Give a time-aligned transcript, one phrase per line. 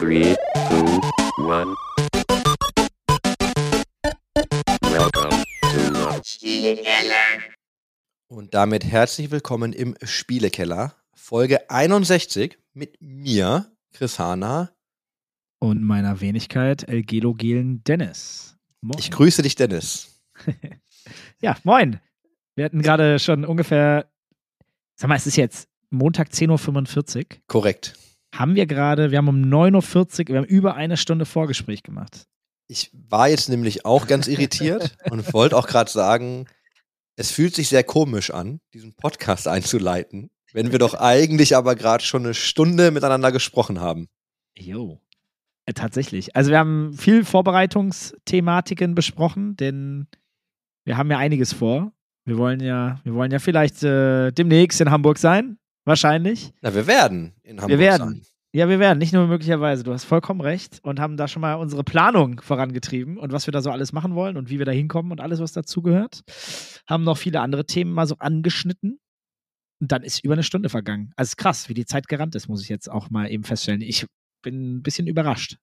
[0.00, 0.34] Three,
[0.70, 1.00] two,
[1.44, 1.76] one.
[4.80, 6.22] Welcome to the
[8.28, 14.70] Und damit herzlich willkommen im Spielekeller, Folge 61 mit mir, Chris Hana.
[15.58, 18.56] Und meiner Wenigkeit Elgelo Gelen Dennis.
[18.80, 18.98] Moin.
[18.98, 20.18] Ich grüße dich, Dennis.
[21.42, 22.00] ja, moin.
[22.54, 24.10] Wir hatten gerade schon ungefähr,
[24.94, 27.24] sag mal, es ist jetzt Montag 10.45 Uhr.
[27.48, 27.98] Korrekt.
[28.34, 32.26] Haben wir gerade, wir haben um 9.40 Uhr, wir haben über eine Stunde Vorgespräch gemacht.
[32.68, 36.46] Ich war jetzt nämlich auch ganz irritiert und wollte auch gerade sagen,
[37.16, 42.04] es fühlt sich sehr komisch an, diesen Podcast einzuleiten, wenn wir doch eigentlich aber gerade
[42.04, 44.08] schon eine Stunde miteinander gesprochen haben.
[44.56, 45.00] Jo.
[45.66, 46.34] Äh, tatsächlich.
[46.34, 50.06] Also wir haben viel Vorbereitungsthematiken besprochen, denn
[50.84, 51.92] wir haben ja einiges vor.
[52.24, 55.58] Wir wollen ja, wir wollen ja vielleicht äh, demnächst in Hamburg sein.
[55.84, 56.52] Wahrscheinlich.
[56.60, 58.08] Na, wir werden in Hamburg Wir werden.
[58.14, 58.22] sein.
[58.52, 59.84] Ja, wir werden, nicht nur möglicherweise.
[59.84, 63.52] Du hast vollkommen recht und haben da schon mal unsere Planung vorangetrieben und was wir
[63.52, 66.22] da so alles machen wollen und wie wir da hinkommen und alles, was dazugehört.
[66.88, 68.98] Haben noch viele andere Themen mal so angeschnitten.
[69.80, 71.12] Und dann ist über eine Stunde vergangen.
[71.16, 73.82] Also krass, wie die Zeit gerannt ist, muss ich jetzt auch mal eben feststellen.
[73.82, 74.04] Ich
[74.42, 75.56] bin ein bisschen überrascht.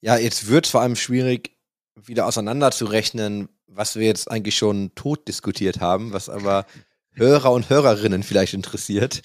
[0.00, 1.56] Ja, jetzt wird es vor allem schwierig,
[1.96, 6.64] wieder auseinanderzurechnen, was wir jetzt eigentlich schon tot diskutiert haben, was aber
[7.14, 9.22] Hörer und Hörerinnen vielleicht interessiert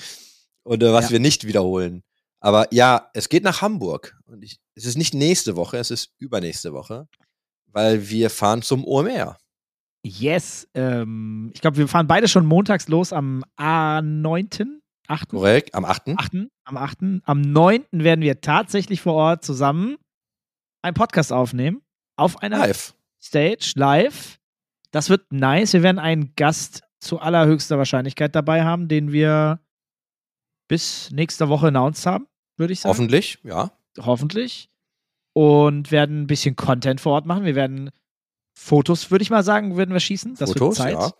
[0.64, 1.12] oder was Ja.
[1.12, 2.04] wir nicht wiederholen.
[2.40, 6.14] Aber ja, es geht nach Hamburg und ich, es ist nicht nächste Woche, es ist
[6.20, 7.08] übernächste Woche,
[7.68, 9.38] weil wir fahren zum OMR.
[10.06, 14.66] Yes, ähm, ich glaube, wir fahren beide schon montags los am A9.
[15.08, 15.30] 8.
[15.30, 16.09] Korrekt, am 8.
[16.18, 16.31] 8.
[16.64, 16.98] Am 8.
[17.24, 17.84] Am 9.
[17.92, 19.98] werden wir tatsächlich vor Ort zusammen
[20.81, 21.81] einen Podcast aufnehmen.
[22.16, 22.94] Auf einer Live.
[23.22, 24.40] Stage, live.
[24.92, 25.74] Das wird nice.
[25.74, 29.59] Wir werden einen Gast zu allerhöchster Wahrscheinlichkeit dabei haben, den wir
[30.67, 32.94] bis nächste Woche announced haben, würde ich sagen.
[32.94, 33.72] Hoffentlich, ja.
[33.97, 34.69] Hoffentlich.
[35.33, 37.45] Und werden ein bisschen Content vor Ort machen.
[37.45, 37.91] Wir werden
[38.58, 40.36] Fotos, würde ich mal sagen, werden wir schießen.
[40.36, 41.14] Das Fotos, wird Zeit.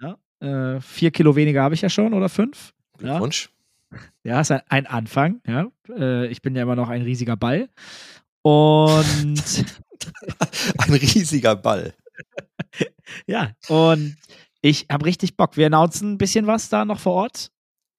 [0.00, 0.76] ja.
[0.76, 2.72] Äh, vier Kilo weniger habe ich ja schon oder fünf.
[3.00, 3.10] Ja.
[3.10, 3.50] Glückwunsch.
[4.24, 5.40] Ja, ist ein, ein Anfang.
[5.46, 5.66] Ja.
[5.88, 7.68] Äh, ich bin ja immer noch ein riesiger Ball.
[8.42, 9.64] Und
[10.78, 11.94] Ein riesiger Ball.
[13.26, 14.16] ja, und
[14.68, 15.56] ich habe richtig Bock.
[15.56, 17.50] Wir announcen ein bisschen was da noch vor Ort.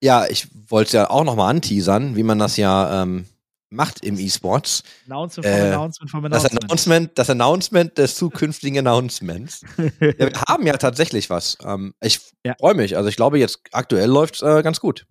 [0.03, 3.25] Ja, ich wollte es ja auch nochmal anteasern, wie man das ja ähm,
[3.69, 4.83] macht im E-Sports.
[5.07, 7.11] Announcement vom Äh, Announcement vom Das Announcement.
[7.17, 9.61] Das Announcement des zukünftigen Announcements.
[9.77, 11.57] ja, wir haben ja tatsächlich was.
[11.63, 12.55] Ähm, ich Ja.
[12.59, 12.95] freue mich.
[12.95, 15.05] Also ich glaube, jetzt aktuell läuft es äh, ganz gut.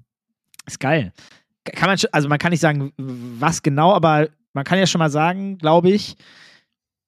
[0.66, 1.12] Ist geil.
[1.64, 5.10] Kann man, also man kann nicht sagen, was genau, aber man kann ja schon mal
[5.10, 6.16] sagen, glaube ich,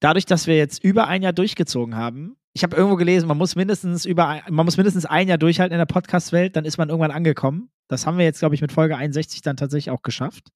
[0.00, 3.56] dadurch, dass wir jetzt über ein Jahr durchgezogen haben, ich habe irgendwo gelesen, man muss
[3.56, 6.88] mindestens über ein, man muss mindestens ein Jahr durchhalten in der Podcast-Welt, dann ist man
[6.88, 7.70] irgendwann angekommen.
[7.88, 10.48] Das haben wir jetzt, glaube ich, mit Folge 61 dann tatsächlich auch geschafft.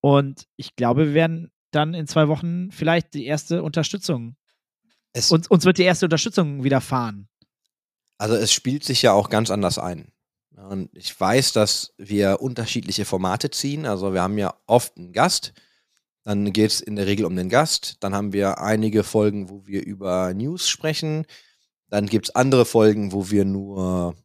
[0.00, 4.36] Und ich glaube, wir werden dann in zwei Wochen vielleicht die erste Unterstützung.
[5.12, 7.28] Es, Uns, uns wird die erste Unterstützung widerfahren.
[8.18, 10.12] also es spielt sich ja auch ganz anders ein.
[10.56, 13.86] Und ich weiß, dass wir unterschiedliche Formate ziehen.
[13.86, 15.52] Also wir haben ja oft einen Gast.
[16.24, 17.96] Dann geht es in der Regel um den Gast.
[18.00, 21.26] Dann haben wir einige Folgen, wo wir über News sprechen.
[21.88, 24.16] Dann gibt es andere Folgen, wo wir nur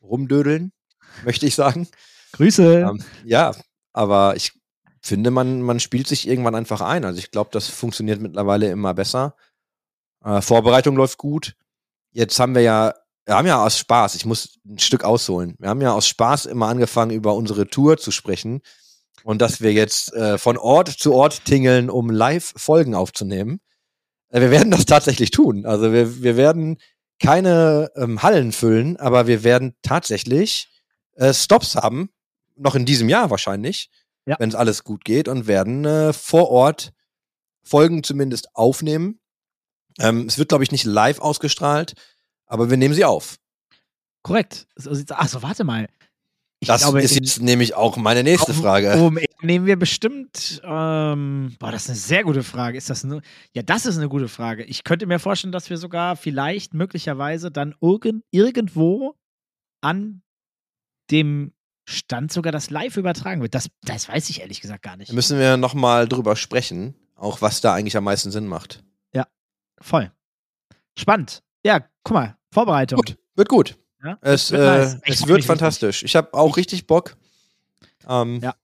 [0.00, 0.72] rumdödeln,
[1.24, 1.88] möchte ich sagen.
[2.32, 2.80] Grüße.
[2.80, 3.54] Ähm, ja,
[3.92, 4.52] aber ich
[5.02, 7.04] finde, man, man spielt sich irgendwann einfach ein.
[7.04, 9.34] Also ich glaube, das funktioniert mittlerweile immer besser.
[10.24, 11.56] Äh, Vorbereitung läuft gut.
[12.12, 12.94] Jetzt haben wir ja,
[13.24, 15.54] wir haben ja aus Spaß, ich muss ein Stück ausholen.
[15.58, 18.62] Wir haben ja aus Spaß immer angefangen, über unsere Tour zu sprechen.
[19.24, 23.60] Und dass wir jetzt äh, von Ort zu Ort tingeln, um Live-Folgen aufzunehmen.
[24.30, 25.66] Äh, wir werden das tatsächlich tun.
[25.66, 26.78] Also wir, wir werden
[27.20, 30.68] keine ähm, Hallen füllen, aber wir werden tatsächlich
[31.16, 32.10] äh, Stops haben,
[32.56, 33.90] noch in diesem Jahr wahrscheinlich,
[34.26, 34.36] Ja.
[34.38, 36.92] wenn es alles gut geht, und werden äh, vor Ort
[37.62, 39.20] Folgen zumindest aufnehmen.
[39.98, 41.94] Ähm, es wird, glaube ich, nicht live ausgestrahlt,
[42.46, 43.36] aber wir nehmen sie auf.
[44.22, 44.66] Korrekt.
[45.10, 45.88] Achso, warte mal.
[46.60, 48.94] Ich das glaube, ist jetzt nämlich auch meine nächste Auf- Frage.
[49.00, 50.60] Um, nehmen wir bestimmt.
[50.64, 52.76] Ähm, boah, das ist eine sehr gute Frage.
[52.76, 53.22] Ist das nur?
[53.54, 54.64] Ja, das ist eine gute Frage.
[54.64, 59.14] Ich könnte mir vorstellen, dass wir sogar vielleicht möglicherweise dann irgend, irgendwo
[59.80, 60.22] an
[61.12, 61.52] dem
[61.88, 63.54] Stand sogar das live übertragen wird.
[63.54, 65.10] Das, das weiß ich ehrlich gesagt gar nicht.
[65.10, 68.82] Da müssen wir nochmal drüber sprechen, auch was da eigentlich am meisten Sinn macht.
[69.80, 70.10] Voll.
[70.98, 71.44] Spannend.
[71.64, 72.36] Ja, guck mal.
[72.52, 72.96] Vorbereitung.
[72.96, 73.78] Gut, wird gut.
[74.02, 74.18] Ja?
[74.20, 75.00] Es, Wird äh, nice.
[75.04, 76.02] Es wird fantastisch.
[76.02, 77.16] Ich habe auch richtig Bock.
[78.08, 78.54] Ähm, Ja.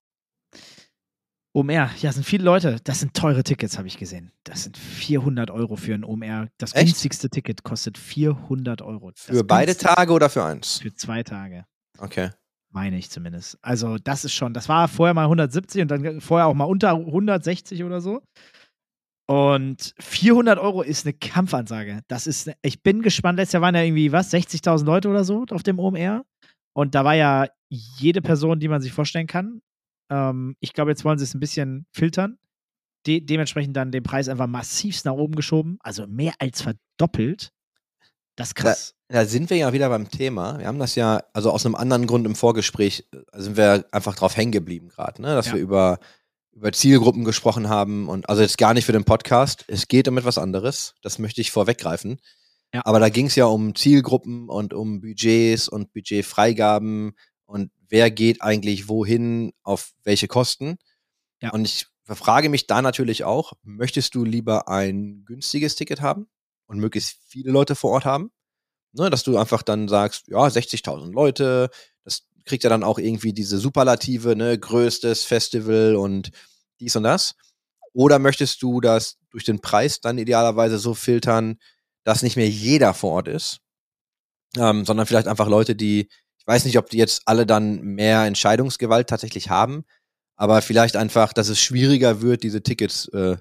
[1.56, 2.78] OMR, ja, sind viele Leute.
[2.82, 4.32] Das sind teure Tickets, habe ich gesehen.
[4.42, 6.48] Das sind 400 Euro für ein OMR.
[6.58, 6.86] Das Echt?
[6.86, 9.12] günstigste Ticket kostet 400 Euro.
[9.12, 10.78] Das Für beide Tage oder für eins?
[10.78, 11.64] Für zwei Tage.
[11.98, 12.30] Okay.
[12.70, 13.56] Meine ich zumindest.
[13.62, 16.90] Also, das ist schon, das war vorher mal 170 und dann vorher auch mal unter
[16.90, 18.20] 160 oder so.
[19.26, 22.00] Und 400 Euro ist eine Kampfansage.
[22.08, 23.38] Das ist, ich bin gespannt.
[23.38, 26.24] Letztes Jahr waren ja irgendwie, was, 60.000 Leute oder so auf dem OMR.
[26.74, 29.62] Und da war ja jede Person, die man sich vorstellen kann.
[30.10, 32.38] Ähm, ich glaube, jetzt wollen sie es ein bisschen filtern.
[33.06, 35.78] De dementsprechend dann den Preis einfach massivst nach oben geschoben.
[35.80, 37.50] Also mehr als verdoppelt.
[38.36, 38.94] Das ist krass.
[39.08, 40.58] Da, da sind wir ja wieder beim Thema.
[40.58, 44.16] Wir haben das ja, also aus einem anderen Grund im Vorgespräch, äh, sind wir einfach
[44.16, 45.28] drauf hängen geblieben gerade, ne?
[45.34, 45.54] dass Ja.
[45.54, 45.98] wir über,
[46.54, 48.08] über Zielgruppen gesprochen haben.
[48.08, 49.64] Und also jetzt gar nicht für den Podcast.
[49.68, 50.94] Es geht um etwas anderes.
[51.02, 52.20] Das möchte ich vorweggreifen.
[52.72, 52.82] Ja.
[52.84, 57.12] Aber da ging es ja um Zielgruppen und um Budgets und Budgetfreigaben
[57.46, 60.76] und wer geht eigentlich wohin auf welche Kosten.
[61.40, 61.50] Ja.
[61.50, 66.26] Und ich frage mich da natürlich auch, möchtest du lieber ein günstiges Ticket haben
[66.66, 68.30] und möglichst viele Leute vor Ort haben?
[68.92, 71.68] Ne, dass du einfach dann sagst, ja, 60.000 Leute,
[72.44, 76.30] kriegt ja dann auch irgendwie diese Superlative, ne, größtes Festival und
[76.80, 77.34] dies und das.
[77.92, 81.58] Oder möchtest du das durch den Preis dann idealerweise so filtern,
[82.04, 83.60] dass nicht mehr jeder vor Ort ist,
[84.56, 86.08] ähm, sondern vielleicht einfach Leute, die,
[86.38, 89.84] ich weiß nicht, ob die jetzt alle dann mehr Entscheidungsgewalt tatsächlich haben,
[90.36, 93.36] aber vielleicht einfach, dass es schwieriger wird, diese Tickets äh,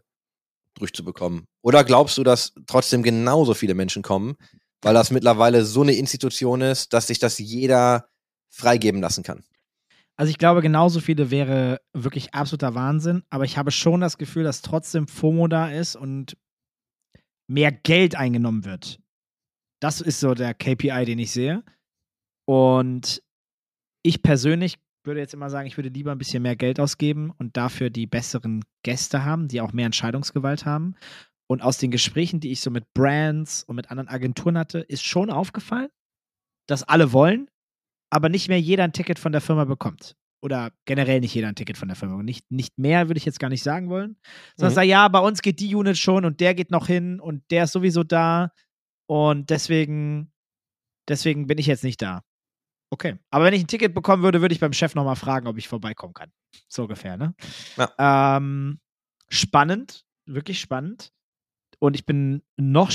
[0.75, 1.45] durchzubekommen.
[1.61, 4.35] Oder glaubst du, dass trotzdem genauso viele Menschen kommen,
[4.81, 8.07] weil das mittlerweile so eine Institution ist, dass sich das jeder
[8.53, 9.43] freigeben lassen kann?
[10.15, 14.43] Also ich glaube, genauso viele wäre wirklich absoluter Wahnsinn, aber ich habe schon das Gefühl,
[14.43, 16.37] dass trotzdem FOMO da ist und
[17.49, 18.99] mehr Geld eingenommen wird.
[19.81, 21.63] Das ist so der KPI, den ich sehe.
[22.45, 23.23] Und
[24.03, 27.57] ich persönlich würde jetzt immer sagen, ich würde lieber ein bisschen mehr Geld ausgeben und
[27.57, 30.95] dafür die besseren Gäste haben, die auch mehr Entscheidungsgewalt haben.
[31.47, 35.03] Und aus den Gesprächen, die ich so mit Brands und mit anderen Agenturen hatte, ist
[35.03, 35.89] schon aufgefallen,
[36.67, 37.49] dass alle wollen,
[38.13, 40.15] aber nicht mehr jeder ein Ticket von der Firma bekommt.
[40.41, 42.21] Oder generell nicht jeder ein Ticket von der Firma.
[42.21, 44.17] Nicht, nicht mehr würde ich jetzt gar nicht sagen wollen.
[44.55, 44.75] Sondern Mhm.
[44.75, 47.63] sagen, ja, bei uns geht die Unit schon und der geht noch hin und der
[47.63, 48.51] ist sowieso da.
[49.07, 50.31] Und deswegen,
[51.09, 52.21] deswegen bin ich jetzt nicht da.
[52.91, 53.15] Okay.
[53.31, 55.67] Aber wenn ich ein Ticket bekommen würde, würde ich beim Chef nochmal fragen, ob ich
[55.67, 56.31] vorbeikommen kann.
[56.67, 57.33] So ungefähr, ne?
[57.97, 58.79] Ähm,
[59.29, 61.11] spannend, wirklich spannend.
[61.79, 62.91] Und ich bin noch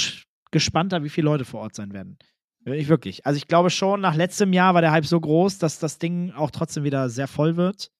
[0.52, 2.18] gespannter, wie viele Leute vor Ort sein werden.
[2.64, 3.24] Ich wirklich.
[3.24, 6.32] Also ich glaube schon, nach letztem Jahr war der Hype so groß, dass das Ding
[6.32, 7.90] auch trotzdem wieder sehr voll wird.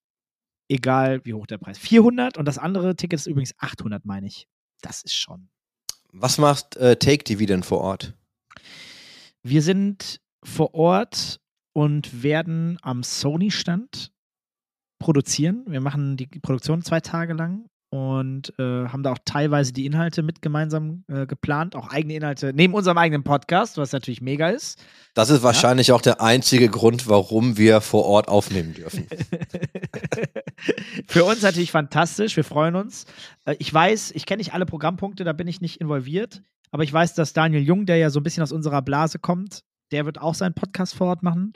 [0.68, 1.78] Egal wie hoch der Preis.
[1.78, 4.46] 400 und das andere Ticket ist übrigens 800, meine ich.
[4.82, 5.48] Das ist schon.
[6.12, 8.14] Was macht äh, Take TV denn vor Ort?
[9.42, 11.40] Wir sind vor Ort
[11.72, 14.12] und werden am Sony-Stand
[14.98, 15.64] produzieren.
[15.68, 20.22] Wir machen die Produktion zwei Tage lang und äh, haben da auch teilweise die Inhalte
[20.22, 24.84] mit gemeinsam äh, geplant, auch eigene Inhalte neben unserem eigenen Podcast, was natürlich mega ist.
[25.14, 29.06] Das ist wahrscheinlich auch der einzige Grund, warum wir vor Ort aufnehmen dürfen.
[31.08, 33.06] Für uns natürlich fantastisch, wir freuen uns.
[33.46, 36.92] Äh, Ich weiß, ich kenne nicht alle Programmpunkte, da bin ich nicht involviert, aber ich
[36.92, 39.62] weiß, dass Daniel Jung, der ja so ein bisschen aus unserer Blase kommt,
[39.92, 41.54] der wird auch seinen Podcast vor Ort machen.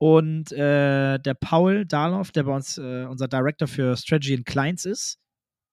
[0.00, 4.84] Und äh, der Paul Darloff, der bei uns äh, unser Director für Strategy and Clients
[4.86, 5.18] ist,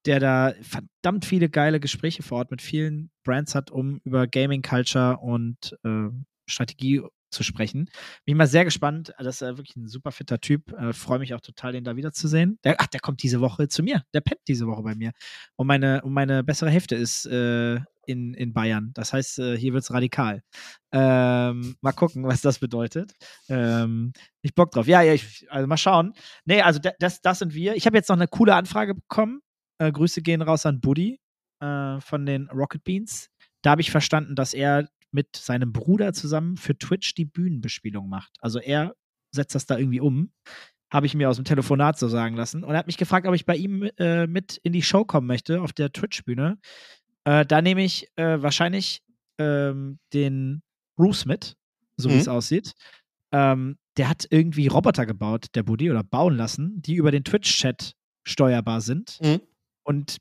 [0.05, 4.61] der da verdammt viele geile Gespräche vor Ort mit vielen Brands hat, um über Gaming
[4.61, 6.09] Culture und äh,
[6.47, 7.85] Strategie zu sprechen.
[8.23, 9.13] Bin ich mal sehr gespannt.
[9.17, 10.71] Das ist äh, wirklich ein super fitter Typ.
[10.73, 12.59] Äh, Freue mich auch total, den da wiederzusehen.
[12.63, 14.03] Der, ach, der kommt diese Woche zu mir.
[14.13, 15.11] Der pennt diese Woche bei mir.
[15.57, 17.75] Und meine, und meine bessere Hälfte ist äh,
[18.05, 18.91] in, in Bayern.
[18.93, 20.43] Das heißt, äh, hier wird es radikal.
[20.91, 23.13] Ähm, mal gucken, was das bedeutet.
[23.49, 24.87] Ähm, ich Bock drauf.
[24.87, 26.13] Ja, ja, ich, also mal schauen.
[26.45, 27.75] Nee, also da- das, das sind wir.
[27.75, 29.41] Ich habe jetzt noch eine coole Anfrage bekommen.
[29.77, 31.19] Äh, Grüße gehen raus an Buddy
[31.59, 33.29] äh, von den Rocket Beans.
[33.61, 38.33] Da habe ich verstanden, dass er mit seinem Bruder zusammen für Twitch die Bühnenbespielung macht.
[38.39, 38.95] Also er
[39.31, 40.31] setzt das da irgendwie um.
[40.91, 42.63] Habe ich mir aus dem Telefonat so sagen lassen.
[42.63, 45.27] Und er hat mich gefragt, ob ich bei ihm äh, mit in die Show kommen
[45.27, 46.57] möchte, auf der Twitch-Bühne.
[47.23, 49.01] Äh, da nehme ich äh, wahrscheinlich
[49.39, 50.61] ähm, den
[50.95, 51.57] Bruce mit,
[51.97, 52.19] so wie Mhm.
[52.19, 52.73] es aussieht.
[53.31, 57.93] Ähm, der hat irgendwie Roboter gebaut, der Buddy, oder bauen lassen, die über den Twitch-Chat
[58.25, 59.19] steuerbar sind.
[59.21, 59.41] Mhm.
[59.85, 60.17] Und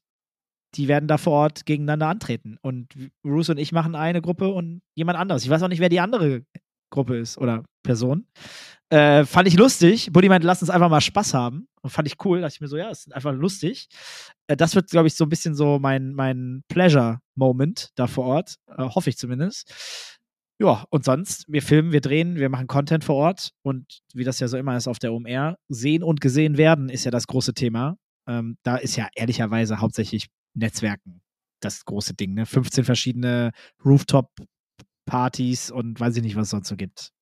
[0.74, 2.58] die werden da vor Ort gegeneinander antreten.
[2.62, 2.88] Und
[3.22, 5.44] Bruce und ich machen eine Gruppe und jemand anderes.
[5.44, 6.44] Ich weiß auch nicht, wer die andere
[6.90, 8.26] Gruppe ist oder Person.
[8.90, 10.12] Äh, fand ich lustig.
[10.12, 11.68] Buddy meinte, lass uns einfach mal Spaß haben.
[11.82, 12.38] Und fand ich cool.
[12.38, 13.88] Da dachte ich mir so, ja, es ist einfach lustig.
[14.46, 18.56] Äh, das wird, glaube ich, so ein bisschen so mein, mein Pleasure-Moment da vor Ort.
[18.68, 20.18] Äh, hoffe ich zumindest.
[20.60, 23.50] Ja, und sonst, wir filmen, wir drehen, wir machen Content vor Ort.
[23.62, 27.04] Und wie das ja so immer ist auf der OMR, sehen und gesehen werden ist
[27.04, 27.96] ja das große Thema.
[28.26, 31.20] Ähm, da ist ja ehrlicherweise hauptsächlich Netzwerken
[31.60, 32.34] das große Ding.
[32.34, 32.46] Ne?
[32.46, 33.52] 15 verschiedene
[33.84, 37.12] Rooftop-Partys und weiß ich nicht, was es sonst so gibt.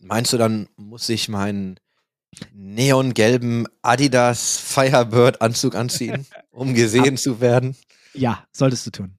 [0.00, 1.78] Meinst du, dann muss ich mein
[2.52, 7.76] neongelben Adidas Firebird Anzug anziehen, um gesehen zu werden?
[8.12, 9.18] Ja, solltest du tun.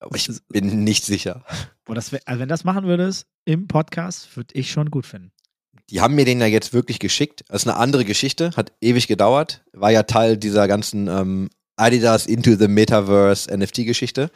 [0.00, 1.44] Aber ich bin nicht sicher.
[1.84, 5.32] Boah, das wär, also wenn das machen würdest im Podcast, würde ich schon gut finden.
[5.92, 7.44] Die haben mir den ja jetzt wirklich geschickt.
[7.48, 9.62] Das ist eine andere Geschichte, hat ewig gedauert.
[9.74, 14.30] War ja Teil dieser ganzen ähm, Adidas Into the Metaverse NFT-Geschichte.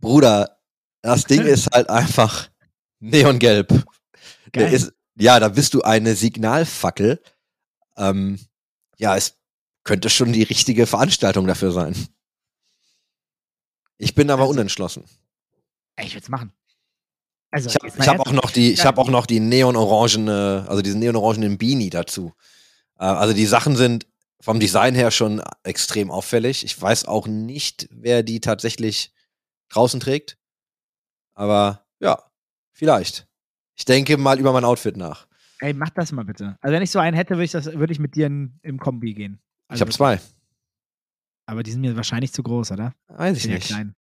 [0.00, 0.60] Bruder,
[1.02, 2.48] das Ding ist halt einfach
[3.00, 3.84] neongelb.
[4.54, 7.20] Ist, ja, da bist du eine Signalfackel.
[7.96, 8.38] Ähm,
[8.98, 9.36] ja, es
[9.82, 11.96] könnte schon die richtige Veranstaltung dafür sein.
[13.98, 15.04] Ich bin aber Also- unentschlossen.
[16.00, 16.52] Ich würde es machen.
[17.54, 20.82] Also, Ich habe ich hab auch noch die, ich habe auch noch die neonorangene, also
[20.82, 22.32] diesen neonorangenen Beanie dazu.
[22.98, 24.06] Äh, also die Sachen sind
[24.40, 26.64] vom Design her schon extrem auffällig.
[26.64, 29.12] Ich weiß auch nicht, wer die tatsächlich
[29.68, 30.36] draußen trägt.
[31.34, 32.18] Aber ja,
[32.72, 33.28] vielleicht.
[33.76, 35.26] Ich denke mal über mein Outfit nach.
[35.60, 36.58] Ey, mach das mal bitte.
[36.60, 38.78] Also, wenn ich so einen hätte, würde ich, das- würde ich mit dir in, im
[38.80, 39.38] Kombi gehen.
[39.68, 40.20] Ich Also, habe zwei.
[41.46, 42.94] Aber die sind mir wahrscheinlich zu groß, oder?
[43.08, 43.66] Weiß Ich ich bin ja nicht.
[43.68, 43.94] klein.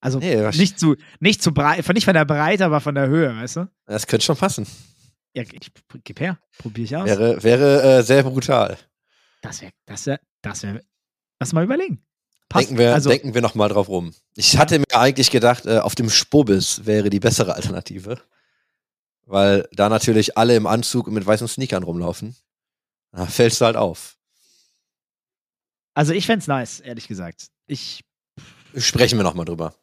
[0.00, 3.36] Also Nee, nicht zu, nicht zu breit, nicht von der Breite, aber von der Höhe,
[3.36, 3.70] weißt du?
[3.86, 4.66] Das könnte schon passen.
[5.34, 5.70] Ja, ich,
[6.04, 7.06] gib her, probiere ich aus.
[7.06, 8.78] Wäre, wäre äh, sehr brutal.
[9.42, 10.82] Das wäre, das wäre, das wäre,
[11.38, 12.02] lass mal überlegen.
[12.48, 12.64] Passt.
[12.68, 14.12] Denken wir, also, denken wir noch mal drauf rum.
[14.34, 18.20] Ich hatte mir eigentlich gedacht, äh, auf dem Spobis wäre die bessere Alternative.
[19.26, 22.34] Weil da natürlich alle im Anzug und mit weißen Sneakern rumlaufen.
[23.12, 24.16] Da fällst du halt auf.
[25.94, 27.46] also ich fände es nice, ehrlich gesagt.
[27.68, 28.02] Ich,
[28.76, 29.74] Sprechen wir noch mal drüber.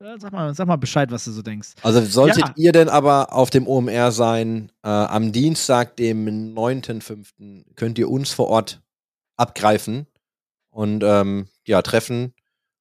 [0.00, 1.72] Äh, sag, mal, sag mal Bescheid, was du so denkst.
[1.82, 2.52] Also solltet Ja.
[2.56, 8.30] ihr denn aber auf dem OMR sein, äh, am Dienstag, dem 9.5., könnt ihr uns
[8.32, 8.82] vor Ort
[9.36, 10.06] abgreifen
[10.70, 12.34] und ähm, ja, treffen,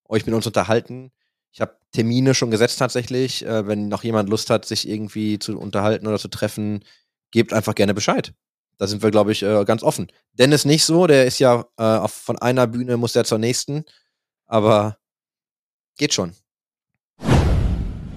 [0.08, 1.12] euch mit uns unterhalten.
[1.52, 3.46] Ich habe Termine schon gesetzt tatsächlich.
[3.46, 6.84] Äh, wenn noch jemand Lust hat, sich irgendwie zu unterhalten oder zu treffen,
[7.32, 8.34] gebt einfach gerne Bescheid.
[8.78, 10.08] Da sind wir, glaube ich, äh, ganz offen.
[10.34, 13.86] Dennis nicht so, der ist ja äh, auf, von einer Bühne muss der zur nächsten.
[14.48, 14.98] Aber
[15.98, 16.34] geht schon.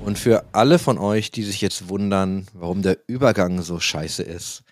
[0.07, 4.63] Und für alle von euch, die sich jetzt wundern, warum der Übergang so scheiße ist,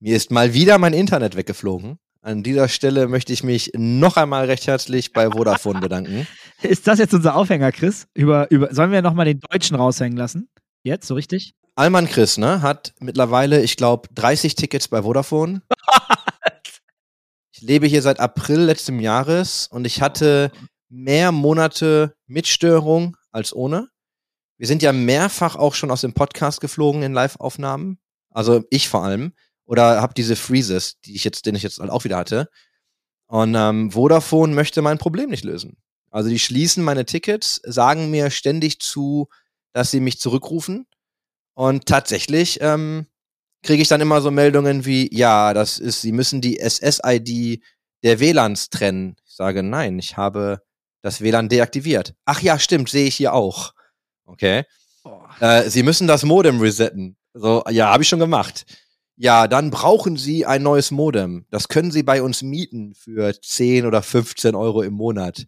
[0.00, 1.98] mir ist mal wieder mein Internet weggeflogen.
[2.20, 6.26] An dieser Stelle möchte ich mich noch einmal recht herzlich bei Vodafone bedanken.
[6.60, 8.06] Ist das jetzt unser Aufhänger, Chris?
[8.12, 10.50] Über, über, sollen wir nochmal den Deutschen raushängen lassen?
[10.82, 11.54] Jetzt, so richtig?
[11.74, 15.62] Allmann Chris, ne, hat mittlerweile, ich glaube, 30 Tickets bei Vodafone.
[17.54, 20.50] Ich lebe hier seit April letzten Jahres und ich hatte
[20.88, 23.88] mehr Monate mit Störung als ohne.
[24.62, 27.98] Wir sind ja mehrfach auch schon aus dem Podcast geflogen in Live-Aufnahmen.
[28.30, 29.32] Also ich vor allem.
[29.64, 32.48] Oder habe diese Freezes, die ich jetzt, den ich jetzt halt auch wieder hatte.
[33.26, 35.78] Und ähm, Vodafone möchte mein Problem nicht lösen.
[36.12, 39.26] Also die schließen meine Tickets, sagen mir ständig zu,
[39.72, 40.86] dass sie mich zurückrufen.
[41.54, 43.06] Und tatsächlich ähm,
[43.64, 47.60] kriege ich dann immer so Meldungen wie, ja, das ist, sie müssen die SS-ID
[48.04, 49.16] der WLANs trennen.
[49.26, 50.62] Ich sage, nein, ich habe
[51.02, 52.14] das WLAN deaktiviert.
[52.26, 53.74] Ach ja, stimmt, sehe ich hier auch.
[54.24, 54.64] Okay.
[55.40, 57.16] Äh, sie müssen das Modem resetten.
[57.34, 58.64] So, ja, habe ich schon gemacht.
[59.16, 61.46] Ja, dann brauchen Sie ein neues Modem.
[61.50, 65.44] Das können Sie bei uns mieten für 10 oder 15 Euro im Monat.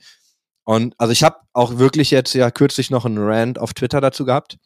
[0.65, 4.25] Und also ich habe auch wirklich jetzt ja kürzlich noch einen Rant auf Twitter dazu
[4.25, 4.59] gehabt.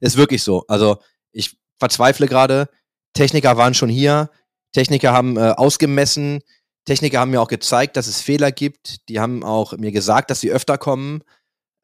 [0.00, 0.64] Ist wirklich so.
[0.68, 0.98] Also
[1.32, 2.68] ich verzweifle gerade.
[3.12, 4.30] Techniker waren schon hier.
[4.72, 6.40] Techniker haben äh, ausgemessen.
[6.84, 9.08] Techniker haben mir auch gezeigt, dass es Fehler gibt.
[9.08, 11.22] Die haben auch mir gesagt, dass sie öfter kommen.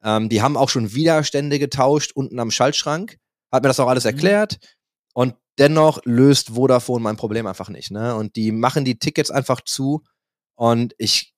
[0.03, 3.17] Ähm, die haben auch schon Widerstände getauscht unten am Schaltschrank.
[3.51, 4.57] Hat mir das auch alles erklärt.
[5.13, 7.91] Und dennoch löst Vodafone mein Problem einfach nicht.
[7.91, 8.15] Ne?
[8.15, 10.03] Und die machen die Tickets einfach zu.
[10.55, 11.33] Und ich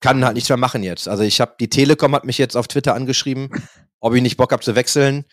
[0.00, 1.08] kann halt nichts mehr machen jetzt.
[1.08, 3.50] Also ich habe die Telekom hat mich jetzt auf Twitter angeschrieben,
[4.00, 5.24] ob ich nicht Bock habe zu wechseln.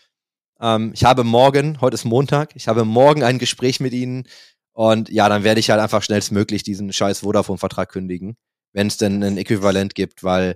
[0.61, 4.27] Ähm, ich habe morgen, heute ist Montag, ich habe morgen ein Gespräch mit ihnen
[4.73, 8.37] und ja, dann werde ich halt einfach schnellstmöglich diesen scheiß Vodafone-Vertrag kündigen,
[8.71, 10.55] wenn es denn ein Äquivalent gibt, weil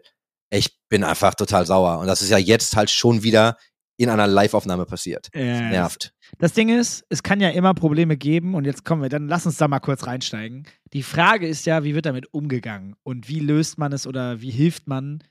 [0.54, 3.58] ich bin einfach total sauer und das ist ja jetzt halt schon wieder
[3.98, 5.30] in einer Live-Aufnahme passiert.
[5.34, 6.14] Äh, Nervt.
[6.40, 9.46] Das Ding ist, es kann ja immer Probleme geben und jetzt kommen wir, dann lass
[9.46, 10.66] uns da mal kurz reinsteigen.
[10.94, 14.50] Die Frage ist ja, wie wird damit umgegangen und wie löst man es oder wie
[14.50, 15.24] hilft man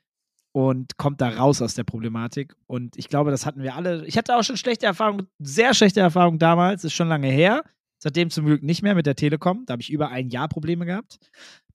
[0.53, 2.55] und kommt da raus aus der Problematik?
[2.67, 4.07] Und ich glaube, das hatten wir alle.
[4.07, 7.65] Ich hatte auch schon schlechte Erfahrungen, sehr schlechte Erfahrungen damals, ist schon lange her.
[8.03, 9.65] Seitdem zum Glück nicht mehr mit der Telekom.
[9.65, 11.19] Da habe ich über ein Jahr Probleme gehabt.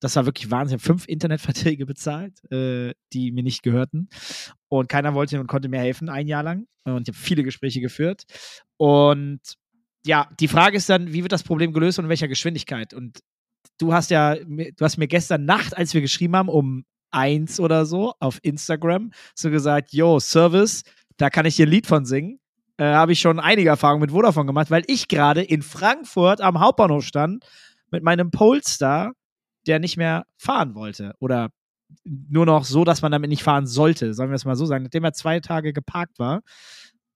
[0.02, 0.78] Das war wirklich Wahnsinn.
[0.78, 4.10] Fünf Internetverträge bezahlt, äh, die mir nicht gehörten.
[4.68, 6.68] Und keiner wollte und konnte mir helfen, ein Jahr lang.
[6.84, 8.24] Und ich habe viele Gespräche geführt.
[8.76, 9.40] Und
[10.06, 12.94] ja, die Frage ist dann, wie wird das Problem gelöst und in welcher Geschwindigkeit?
[12.94, 13.20] Und
[13.78, 17.86] du hast ja, du hast mir gestern Nacht, als wir geschrieben haben, um eins oder
[17.86, 20.84] so auf Instagram, so gesagt, yo, Service,
[21.16, 22.42] da kann ich dir ein Lied von singen.
[22.78, 26.60] Äh, Habe ich schon einige Erfahrungen mit Vodafone gemacht, weil ich gerade in Frankfurt am
[26.60, 27.44] Hauptbahnhof stand
[27.92, 29.14] mit meinem Polestar,
[29.66, 31.14] der nicht mehr fahren wollte.
[31.20, 31.50] Oder
[32.04, 34.84] nur noch so, dass man damit nicht fahren sollte, sollen wir es mal so sagen,
[34.84, 36.42] nachdem er zwei Tage geparkt war.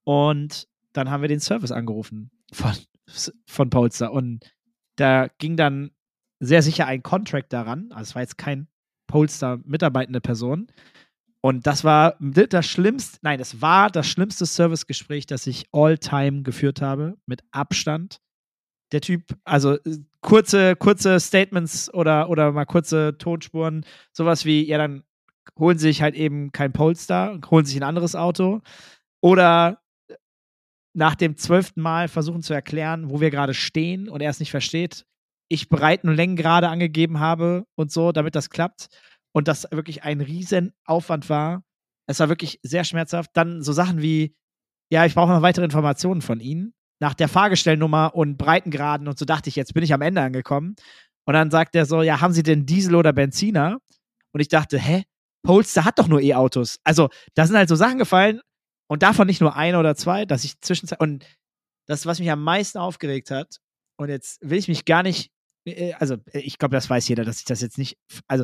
[0.03, 2.73] Und dann haben wir den Service angerufen von,
[3.45, 4.11] von Polestar.
[4.11, 4.51] Und
[4.95, 5.91] da ging dann
[6.39, 7.91] sehr sicher ein Contract daran.
[7.91, 8.67] Also es war jetzt kein
[9.07, 10.67] Polestar mitarbeitende Person.
[11.43, 16.43] Und das war das schlimmste, nein, das war das schlimmste Servicegespräch, das ich all time
[16.43, 18.21] geführt habe, mit Abstand.
[18.91, 24.77] Der Typ, also äh, kurze, kurze Statements oder, oder mal kurze Tonspuren, sowas wie, ja,
[24.77, 25.03] dann
[25.57, 28.61] holen sie sich halt eben kein Polestar, holen sich ein anderes Auto.
[29.21, 29.81] Oder
[30.93, 34.51] nach dem zwölften Mal versuchen zu erklären, wo wir gerade stehen und er es nicht
[34.51, 35.05] versteht,
[35.47, 38.87] ich Breiten und Längen gerade angegeben habe und so, damit das klappt.
[39.33, 41.63] Und das wirklich ein riesen Aufwand war.
[42.07, 43.31] Es war wirklich sehr schmerzhaft.
[43.33, 44.35] Dann so Sachen wie,
[44.91, 46.73] ja, ich brauche noch weitere Informationen von Ihnen.
[46.99, 50.75] Nach der Fahrgestellnummer und Breitengraden und so dachte ich, jetzt bin ich am Ende angekommen.
[51.25, 53.79] Und dann sagt er so, ja, haben Sie denn Diesel oder Benziner?
[54.33, 55.03] Und ich dachte, hä?
[55.43, 56.77] Polestar hat doch nur E-Autos.
[56.83, 58.41] Also, da sind halt so Sachen gefallen
[58.87, 61.25] und davon nicht nur ein oder zwei, dass ich zwischenzeitlich, und
[61.87, 63.57] das, was mich am meisten aufgeregt hat,
[63.97, 65.30] und jetzt will ich mich gar nicht
[65.99, 68.43] also äh, ich glaube, das weiß jeder, dass ich das jetzt nicht, also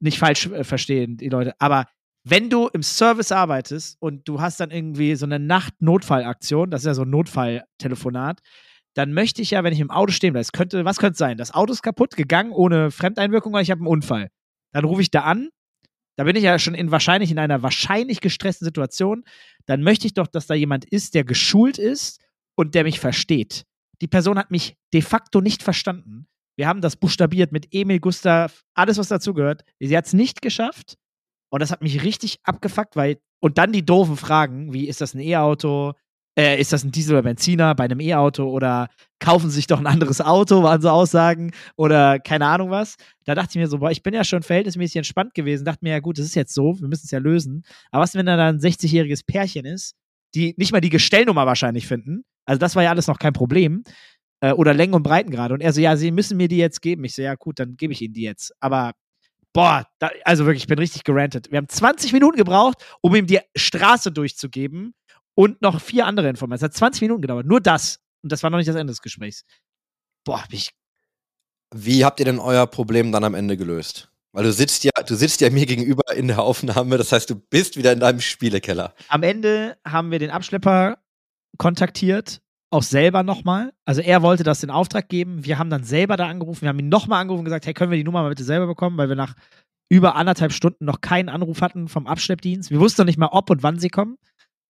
[0.00, 1.86] nicht falsch äh, verstehen, die Leute, aber
[2.26, 6.86] wenn du im Service arbeitest und du hast dann irgendwie so eine Nacht-Notfallaktion, das ist
[6.86, 8.40] ja so ein Notfalltelefonat,
[8.94, 11.36] dann möchte ich ja, wenn ich im Auto stehen bleibe, könnte, was könnte sein?
[11.36, 14.30] Das Auto ist kaputt gegangen ohne Fremdeinwirkung oder ich habe einen Unfall.
[14.72, 15.50] Dann rufe ich da an,
[16.16, 19.24] da bin ich ja schon in wahrscheinlich in einer wahrscheinlich gestressten Situation.
[19.66, 22.20] Dann möchte ich doch, dass da jemand ist, der geschult ist
[22.54, 23.64] und der mich versteht.
[24.00, 26.26] Die Person hat mich de facto nicht verstanden.
[26.56, 29.62] Wir haben das buchstabiert mit Emil, Gustav, alles, was dazugehört.
[29.80, 30.96] Sie hat es nicht geschafft.
[31.50, 33.18] Und das hat mich richtig abgefuckt, weil.
[33.40, 35.92] Und dann die doofen Fragen, wie ist das ein E-Auto?
[36.36, 38.48] Äh, ist das ein Diesel oder Benziner bei einem E-Auto?
[38.48, 38.88] Oder
[39.20, 41.52] kaufen Sie sich doch ein anderes Auto, waren so Aussagen.
[41.76, 42.96] Oder keine Ahnung was.
[43.24, 45.64] Da dachte ich mir so, boah, ich bin ja schon verhältnismäßig entspannt gewesen.
[45.64, 47.64] Dachte mir, ja gut, das ist jetzt so, wir müssen es ja lösen.
[47.90, 49.94] Aber was, wenn da ein 60-jähriges Pärchen ist,
[50.34, 52.24] die nicht mal die Gestellnummer wahrscheinlich finden?
[52.46, 53.84] Also das war ja alles noch kein Problem
[54.44, 55.54] äh, oder Längen und Breitengrade.
[55.54, 57.04] Und er so, ja, sie müssen mir die jetzt geben.
[57.04, 58.52] Ich so, ja, gut, dann gebe ich ihnen die jetzt.
[58.60, 58.92] Aber
[59.54, 61.50] boah, da, also wirklich, ich bin richtig gerantet.
[61.50, 64.94] Wir haben 20 Minuten gebraucht, um ihm die Straße durchzugeben
[65.34, 66.72] und noch vier andere Informationen.
[66.72, 67.46] Es hat 20 Minuten gedauert.
[67.46, 68.00] Nur das.
[68.22, 69.44] Und das war noch nicht das Ende des Gesprächs.
[70.24, 70.70] Boah, hab ich.
[71.74, 74.10] Wie habt ihr denn euer Problem dann am Ende gelöst?
[74.32, 77.36] Weil du sitzt ja, du sitzt ja mir gegenüber in der Aufnahme, das heißt, du
[77.36, 78.92] bist wieder in deinem Spielekeller.
[79.08, 80.98] Am Ende haben wir den Abschlepper
[81.56, 82.42] kontaktiert
[82.74, 83.72] auch selber nochmal.
[83.84, 85.44] Also er wollte das in Auftrag geben.
[85.44, 86.62] Wir haben dann selber da angerufen.
[86.62, 88.66] Wir haben ihn nochmal angerufen und gesagt, hey, können wir die Nummer mal bitte selber
[88.66, 89.34] bekommen, weil wir nach
[89.88, 92.70] über anderthalb Stunden noch keinen Anruf hatten vom Abschleppdienst.
[92.70, 94.16] Wir wussten noch nicht mal, ob und wann sie kommen.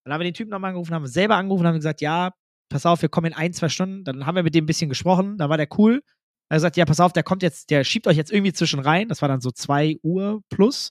[0.04, 2.32] Dann haben wir den Typen nochmal angerufen, haben selber angerufen und haben gesagt, ja,
[2.68, 4.04] pass auf, wir kommen in ein, zwei Stunden.
[4.04, 5.38] Dann haben wir mit dem ein bisschen gesprochen.
[5.38, 6.02] Da war der cool.
[6.50, 8.80] Er hat gesagt, ja, pass auf, der kommt jetzt, der schiebt euch jetzt irgendwie zwischen
[8.80, 9.08] rein.
[9.08, 10.90] Das war dann so zwei Uhr plus.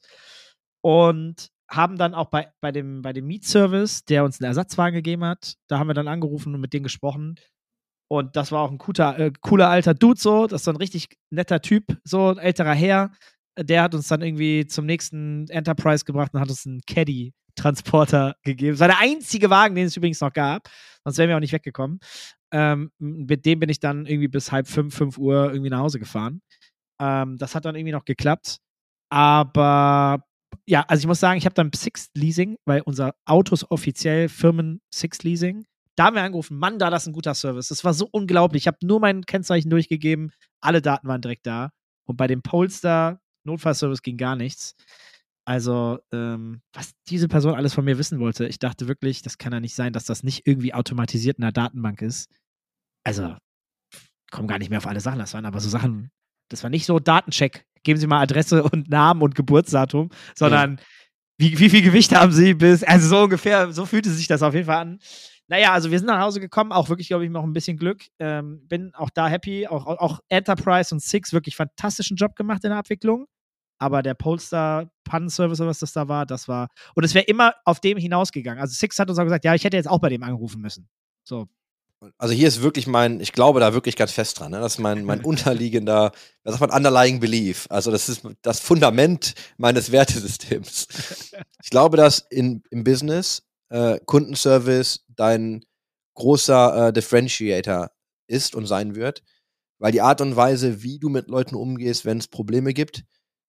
[0.82, 5.23] Und haben dann auch bei, bei dem, bei dem Mietservice, der uns einen Ersatzwagen gegeben
[5.25, 7.36] hat, da haben wir dann angerufen und mit denen gesprochen.
[8.09, 10.45] Und das war auch ein guter, äh, cooler alter Dude so.
[10.45, 13.12] Das ist so ein richtig netter Typ, so ein älterer Herr.
[13.57, 18.73] Der hat uns dann irgendwie zum nächsten Enterprise gebracht und hat uns einen Caddy-Transporter gegeben.
[18.73, 20.69] Das war der einzige Wagen, den es übrigens noch gab.
[21.03, 21.99] Sonst wären wir auch nicht weggekommen.
[22.51, 25.99] Ähm, mit dem bin ich dann irgendwie bis halb fünf, fünf Uhr irgendwie nach Hause
[25.99, 26.41] gefahren.
[27.01, 28.59] Ähm, das hat dann irgendwie noch geklappt.
[29.09, 30.23] Aber
[30.66, 34.30] ja, also ich muss sagen, ich habe dann Six Leasing, weil unser Auto ist offiziell
[34.30, 35.66] Firmen Six Leasing.
[35.96, 37.68] Da haben wir angerufen, Mann, da das ist ein guter Service.
[37.68, 38.63] Das war so unglaublich.
[38.63, 41.72] Ich habe nur mein Kennzeichen durchgegeben, alle Daten waren direkt da.
[42.06, 44.76] Und bei dem Polestar Notfallservice ging gar nichts.
[45.46, 49.52] Also, ähm, was diese Person alles von mir wissen wollte, ich dachte wirklich, das kann
[49.52, 52.32] ja nicht sein, dass das nicht irgendwie automatisiert in der Datenbank ist.
[53.04, 53.36] Also,
[53.92, 55.20] ich komme gar nicht mehr auf alle Sachen.
[55.20, 56.12] Das waren aber so Sachen,
[56.50, 60.80] das war nicht so Datencheck geben Sie mal Adresse und Namen und Geburtsdatum, sondern
[61.38, 64.54] wie, wie viel Gewicht haben Sie bis, also so ungefähr, so fühlte sich das auf
[64.54, 65.00] jeden Fall an.
[65.48, 68.04] Naja, also wir sind nach Hause gekommen, auch wirklich, glaube ich, noch ein bisschen Glück.
[68.17, 69.67] Ähm, bin auch da happy.
[69.67, 73.28] Auch, auch Enterprise und Six wirklich fantastischen Job gemacht in der Abwicklung.
[73.78, 76.69] Aber der Polestar Pannenservice oder was das da war, das war.
[76.96, 78.62] Und es wäre immer auf dem hinausgegangen.
[78.62, 80.88] Also Six hat uns auch gesagt, ja, ich hätte jetzt auch bei dem angerufen müssen.
[81.24, 81.48] So,
[82.18, 84.60] also hier ist wirklich mein, ich glaube da wirklich ganz fest dran, ne?
[84.60, 86.12] das ist mein, mein unterliegender,
[86.44, 87.68] was sagt man, underlying belief.
[87.70, 90.88] Also das ist das Fundament meines Wertesystems.
[91.63, 95.66] Ich glaube, dass in, im Business äh, Kundenservice dein
[96.16, 97.92] großer äh, Differentiator
[98.28, 99.24] ist und sein wird,
[99.80, 103.04] weil die Art und Weise, wie du mit Leuten umgehst, wenn es Probleme gibt,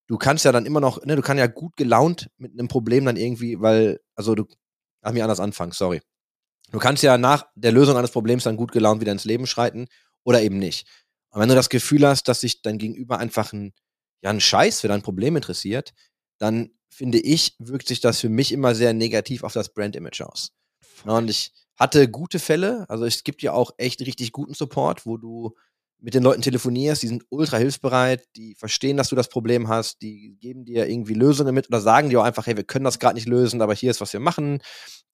[0.07, 3.05] du kannst ja dann immer noch, ne, du kannst ja gut gelaunt mit einem Problem
[3.05, 4.47] dann irgendwie, weil, also du,
[5.03, 6.01] lass mich anders anfangen, sorry.
[6.70, 9.87] Du kannst ja nach der Lösung eines Problems dann gut gelaunt wieder ins Leben schreiten
[10.24, 10.87] oder eben nicht.
[11.31, 13.74] Und wenn du das Gefühl hast, dass sich dein Gegenüber einfach ein,
[14.22, 15.92] ja, ein Scheiß für dein Problem interessiert,
[16.38, 20.53] dann finde ich, wirkt sich das für mich immer sehr negativ auf das Brand-Image aus.
[21.05, 25.16] Und ich hatte gute Fälle, also es gibt ja auch echt richtig guten Support, wo
[25.16, 25.55] du
[25.98, 30.03] mit den Leuten telefonierst, die sind ultra hilfsbereit, die verstehen, dass du das Problem hast,
[30.03, 32.98] die geben dir irgendwie Lösungen mit oder sagen dir auch einfach, hey, wir können das
[32.98, 34.61] gerade nicht lösen, aber hier ist, was wir machen.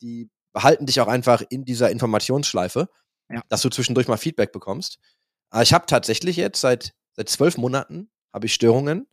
[0.02, 2.88] Die behalten dich auch einfach in dieser Informationsschleife,
[3.30, 3.42] Ja.
[3.48, 4.98] dass du zwischendurch mal Feedback bekommst.
[5.50, 9.06] Aber ich habe tatsächlich jetzt seit seit zwölf Monaten habe ich Störungen.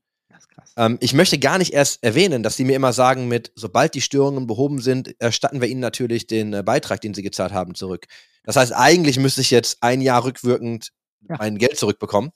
[0.76, 4.02] Ähm, ich möchte gar nicht erst erwähnen, dass sie mir immer sagen, mit sobald die
[4.02, 8.06] Störungen behoben sind, erstatten wir ihnen natürlich den äh, Beitrag, den sie gezahlt haben, zurück.
[8.43, 10.91] Das heißt, eigentlich müsste ich jetzt ein Jahr rückwirkend
[11.28, 11.38] Ja.
[11.39, 12.32] mein Geld zurückbekommen,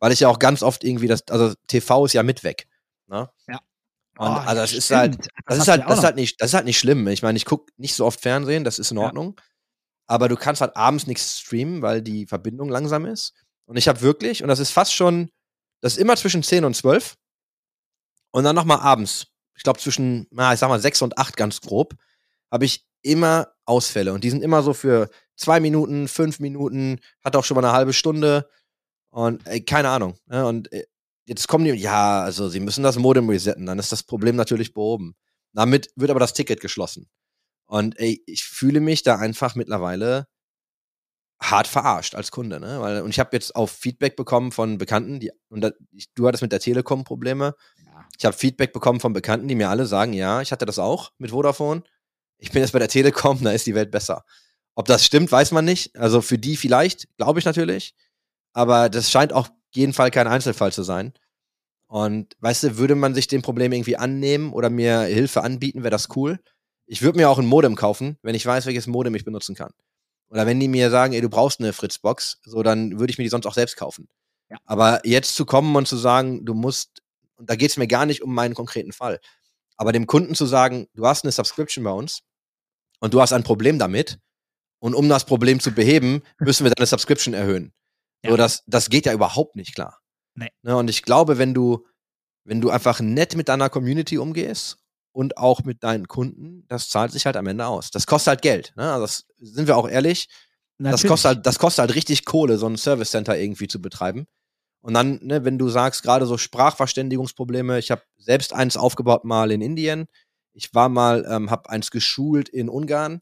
[0.00, 2.66] weil ich ja auch ganz oft irgendwie das, also TV ist ja mit weg.
[3.06, 3.30] Ne?
[3.48, 3.60] Ja.
[4.18, 4.98] Und Oh, also das ist stimmt.
[5.00, 7.06] halt, Das das ist halt, ja das ist halt nicht, das ist halt nicht schlimm.
[7.08, 9.04] Ich meine, ich gucke nicht so oft Fernsehen, das ist in Ja.
[9.04, 9.40] Ordnung.
[10.08, 13.34] Aber du kannst halt abends nichts streamen, weil die Verbindung langsam ist.
[13.66, 15.30] Und ich habe wirklich, und das ist fast schon,
[15.82, 17.16] das ist immer zwischen 10 und 12.
[18.32, 21.60] Und dann nochmal abends, ich glaube zwischen, na, ich sag mal 6 und 8 ganz
[21.60, 21.94] grob,
[22.50, 24.12] habe ich immer Ausfälle.
[24.12, 27.72] Und die sind immer so für zwei Minuten, fünf Minuten, hat auch schon mal eine
[27.74, 28.48] halbe Stunde.
[29.10, 30.18] Und ey, keine Ahnung.
[30.26, 30.46] Ne?
[30.46, 30.86] Und äh,
[31.28, 34.72] jetzt kommen die, ja, also sie müssen das Modem resetten, dann ist das Problem natürlich
[34.72, 35.14] behoben.
[35.52, 37.08] Damit wird aber das Ticket geschlossen.
[37.66, 40.26] Und ey, ich fühle mich da einfach mittlerweile
[41.40, 42.80] hart verarscht als Kunde, ne?
[42.80, 46.26] Weil, und ich habe jetzt auch Feedback bekommen von Bekannten, die, und da, ich, du
[46.26, 47.54] hattest mit der Telekom Probleme.
[47.84, 48.08] Ja.
[48.18, 51.12] Ich habe Feedback bekommen von Bekannten, die mir alle sagen, ja, ich hatte das auch
[51.18, 51.82] mit Vodafone.
[52.38, 54.24] Ich bin jetzt bei der Telekom, da ist die Welt besser.
[54.74, 55.96] Ob das stimmt, weiß man nicht.
[55.96, 57.94] Also für die vielleicht, glaube ich natürlich.
[58.52, 61.12] Aber das scheint auf jeden Fall kein Einzelfall zu sein.
[61.86, 65.90] Und weißt du, würde man sich dem Problem irgendwie annehmen oder mir Hilfe anbieten, wäre
[65.90, 66.38] das cool.
[66.86, 69.72] Ich würde mir auch ein Modem kaufen, wenn ich weiß, welches Modem ich benutzen kann.
[70.30, 73.24] Oder wenn die mir sagen, ey, du brauchst eine Fritzbox, so dann würde ich mir
[73.24, 74.08] die sonst auch selbst kaufen.
[74.50, 74.58] Ja.
[74.64, 77.02] Aber jetzt zu kommen und zu sagen, du musst,
[77.36, 79.20] und da geht es mir gar nicht um meinen konkreten Fall,
[79.76, 82.22] aber dem Kunden zu sagen, du hast eine Subscription bei uns
[83.00, 84.18] und du hast ein Problem damit
[84.80, 87.72] und um das Problem zu beheben, müssen wir deine Subscription erhöhen.
[88.24, 88.30] Ja.
[88.30, 90.00] So, das, das geht ja überhaupt nicht klar.
[90.34, 90.50] Nee.
[90.62, 91.86] Ne, und ich glaube, wenn du,
[92.44, 94.78] wenn du einfach nett mit deiner Community umgehst
[95.12, 97.90] und auch mit deinen Kunden, das zahlt sich halt am Ende aus.
[97.90, 98.72] Das kostet halt Geld.
[98.76, 98.92] Ne?
[98.92, 100.28] Also das sind wir auch ehrlich.
[100.80, 104.26] Das kostet, halt, das kostet halt richtig Kohle, so ein Service Center irgendwie zu betreiben.
[104.80, 109.50] Und dann, ne, wenn du sagst, gerade so Sprachverständigungsprobleme, ich habe selbst eins aufgebaut mal
[109.50, 110.06] in Indien.
[110.52, 113.20] Ich war mal, ähm, habe eins geschult in Ungarn.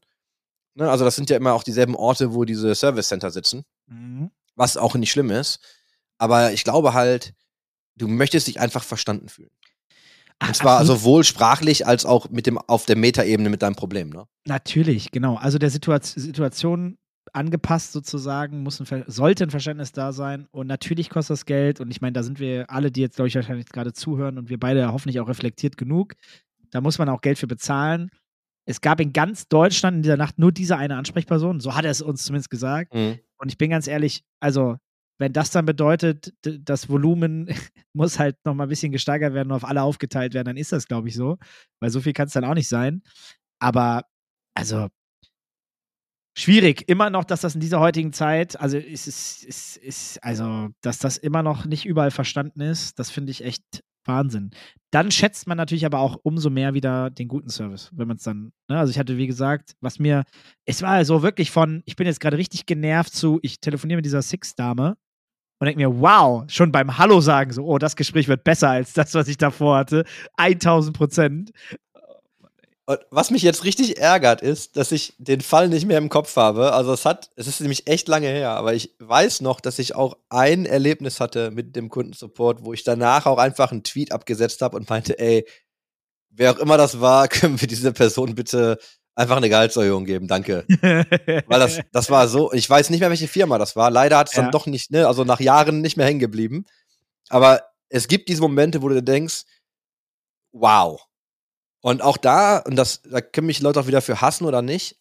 [0.75, 4.31] Ne, also das sind ja immer auch dieselben Orte, wo diese Service Center sitzen, Mhm.
[4.57, 5.59] Was auch nicht schlimm ist.
[6.17, 7.33] Aber ich glaube halt,
[7.95, 9.51] du möchtest dich einfach verstanden fühlen.
[10.39, 10.99] Ach, Und zwar absolut.
[10.99, 14.09] sowohl sprachlich als auch mit dem, auf der Metaebene mit deinem Problem.
[14.09, 14.25] Ne?
[14.45, 15.35] Natürlich, genau.
[15.35, 16.97] Also der Situa- Situation
[17.33, 20.47] angepasst sozusagen, muss ein sollte ein Verständnis da sein.
[20.51, 21.79] Und natürlich kostet das Geld.
[21.79, 24.49] Und ich meine, da sind wir alle, die jetzt, glaube ich, wahrscheinlich gerade zuhören und
[24.49, 26.13] wir beide hoffentlich auch reflektiert genug.
[26.71, 28.09] Da muss man auch Geld für bezahlen.
[28.65, 31.59] Es gab in ganz Deutschland in dieser Nacht nur diese eine Ansprechperson.
[31.59, 32.93] So hat er es uns zumindest gesagt.
[33.39, 34.77] Und ich bin ganz ehrlich, also
[35.19, 37.47] wenn das dann bedeutet, das Volumen
[37.93, 40.71] muss halt noch mal ein bisschen gesteigert werden und auf alle aufgeteilt werden, dann ist
[40.71, 41.37] das, glaube ich, so.
[41.81, 43.01] Weil so viel kann es dann auch nicht sein.
[43.59, 44.03] Aber,
[44.55, 44.89] also,
[46.37, 46.87] schwierig.
[46.87, 50.99] Immer noch, dass das in dieser heutigen Zeit, also es ist, ist, ist, also, dass
[50.99, 54.51] das immer noch nicht überall verstanden ist, das finde ich echt Wahnsinn.
[54.91, 58.23] Dann schätzt man natürlich aber auch umso mehr wieder den guten Service, wenn man es
[58.23, 58.79] dann, ne?
[58.79, 60.23] also ich hatte, wie gesagt, was mir,
[60.65, 64.05] es war so wirklich von, ich bin jetzt gerade richtig genervt zu, ich telefoniere mit
[64.05, 64.95] dieser Six-Dame
[65.59, 68.93] und denke mir, wow, schon beim Hallo sagen so, oh, das Gespräch wird besser als
[68.93, 70.05] das, was ich davor hatte.
[70.37, 71.51] 1000 Prozent.
[72.89, 76.37] Und was mich jetzt richtig ärgert, ist, dass ich den Fall nicht mehr im Kopf
[76.37, 76.71] habe.
[76.71, 79.93] Also es hat, es ist nämlich echt lange her, aber ich weiß noch, dass ich
[79.93, 84.61] auch ein Erlebnis hatte mit dem Kundensupport, wo ich danach auch einfach einen Tweet abgesetzt
[84.61, 85.45] habe und meinte, ey,
[86.29, 88.77] wer auch immer das war, können wir dieser Person bitte
[89.15, 90.63] einfach eine Gehaltserhöhung geben, danke.
[90.81, 93.91] Weil das, das war so, ich weiß nicht mehr, welche Firma das war.
[93.91, 94.51] Leider hat es dann Ja.
[94.51, 96.63] doch nicht, ne, also nach Jahren nicht mehr hängen geblieben.
[97.27, 99.43] Aber es gibt diese Momente, wo du denkst,
[100.53, 101.03] wow.
[101.81, 104.97] Und auch da, und das, da können mich Leute auch wieder für hassen oder nicht,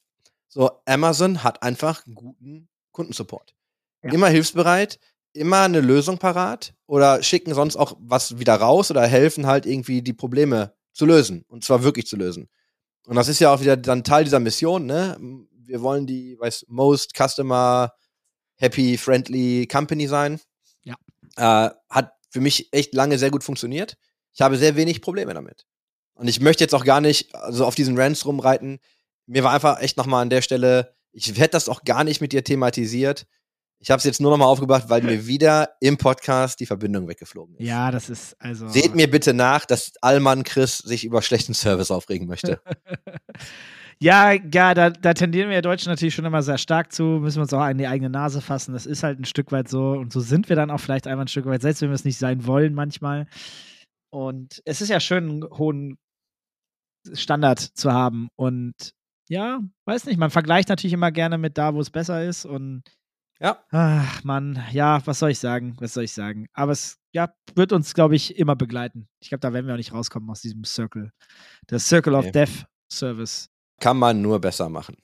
[0.48, 3.54] so Amazon hat einfach guten Kundensupport.
[4.02, 4.12] Ja.
[4.12, 4.98] Immer hilfsbereit,
[5.32, 10.02] immer eine Lösung parat oder schicken sonst auch was wieder raus oder helfen halt irgendwie
[10.02, 11.44] die Probleme zu lösen.
[11.48, 12.48] Und zwar wirklich zu lösen.
[13.06, 15.16] Und das ist ja auch wieder dann Teil dieser Mission, ne?
[15.50, 17.92] Wir wollen die, weiß, most customer
[18.56, 20.40] happy, friendly company sein.
[20.84, 20.94] Ja.
[21.36, 23.96] Äh, hat für mich echt lange sehr gut funktioniert.
[24.32, 25.66] Ich habe sehr wenig Probleme damit.
[26.16, 28.80] Und ich möchte jetzt auch gar nicht also auf diesen Rants rumreiten.
[29.26, 32.32] Mir war einfach echt nochmal an der Stelle, ich hätte das auch gar nicht mit
[32.32, 33.26] dir thematisiert.
[33.78, 37.08] Ich habe es jetzt nur noch mal aufgebracht, weil mir wieder im Podcast die Verbindung
[37.08, 37.66] weggeflogen ist.
[37.66, 38.68] Ja, das ist also.
[38.68, 42.60] Seht mir bitte nach, dass Allmann Chris sich über schlechten Service aufregen möchte.
[43.98, 47.44] Ja, ja, da, da tendieren wir Deutschen natürlich schon immer sehr stark zu, müssen wir
[47.44, 48.74] uns auch an die eigene Nase fassen.
[48.74, 51.24] Das ist halt ein Stück weit so und so sind wir dann auch vielleicht einmal
[51.24, 53.26] ein Stück weit, selbst wenn wir es nicht sein wollen manchmal.
[54.10, 55.98] Und es ist ja schön, einen hohen
[57.14, 58.74] Standard zu haben und
[59.28, 62.84] ja, weiß nicht, man vergleicht natürlich immer gerne mit da, wo es besser ist und
[63.40, 63.58] Ja.
[63.70, 67.72] ach Mann, ja, was soll ich sagen, was soll ich sagen, aber es ja, wird
[67.72, 69.08] uns, glaube ich, immer begleiten.
[69.20, 71.10] Ich glaube, da werden wir auch nicht rauskommen aus diesem Circle.
[71.70, 72.32] Der Circle of Nee.
[72.32, 73.48] Death Service.
[73.80, 74.96] Kann man nur besser machen.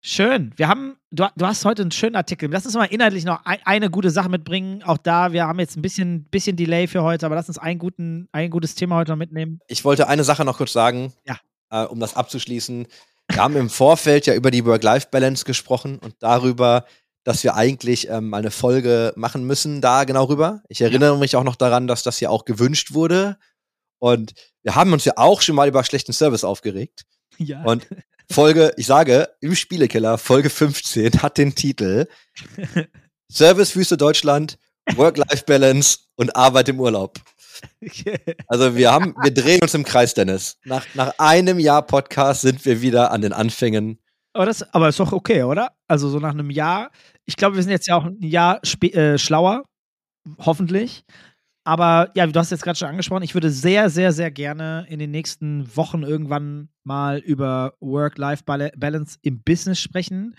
[0.00, 0.52] Schön.
[0.56, 2.48] Wir haben, du, du hast heute einen schönen Artikel.
[2.50, 4.82] Lass uns mal inhaltlich noch ein, eine gute Sache mitbringen.
[4.84, 7.78] Auch da, wir haben jetzt ein bisschen, bisschen Delay für heute, aber lass uns einen
[7.80, 9.58] guten, ein gutes Thema heute noch mitnehmen.
[9.66, 11.38] Ich wollte eine Sache noch kurz sagen, Ja.
[11.70, 12.86] äh, um das abzuschließen.
[13.30, 16.84] Wir haben im Vorfeld ja über die Work-Life-Balance gesprochen und darüber,
[17.24, 20.62] dass wir eigentlich ähm, eine Folge machen müssen, da genau rüber.
[20.68, 23.36] Ich erinnere mich auch noch daran, dass das ja auch gewünscht wurde.
[23.98, 24.32] Und
[24.62, 27.02] wir haben uns ja auch schon mal über schlechten Service aufgeregt.
[27.36, 27.62] Ja.
[27.64, 27.86] Und
[28.30, 32.06] Folge, ich sage, im Spielekeller, Folge 15 hat den Titel
[33.28, 34.58] Servicewüste Deutschland,
[34.96, 37.18] Work-Life-Balance und Arbeit im Urlaub.
[38.46, 40.58] Also wir haben, wir drehen uns im Kreis, Dennis.
[40.64, 43.98] Nach, nach einem Jahr Podcast sind wir wieder an den Anfängen.
[44.32, 45.72] aber, das, aber ist doch okay, oder?
[45.88, 46.92] Also so nach einem Jahr.
[47.24, 49.64] Ich glaube, wir sind jetzt ja auch ein Jahr äh, schlauer,
[50.38, 51.04] hoffentlich.
[51.68, 54.98] Aber ja, du hast jetzt gerade schon angesprochen, ich würde sehr, sehr, sehr gerne in
[54.98, 60.34] den nächsten Wochen irgendwann mal über Work-Life-Balance im Business sprechen.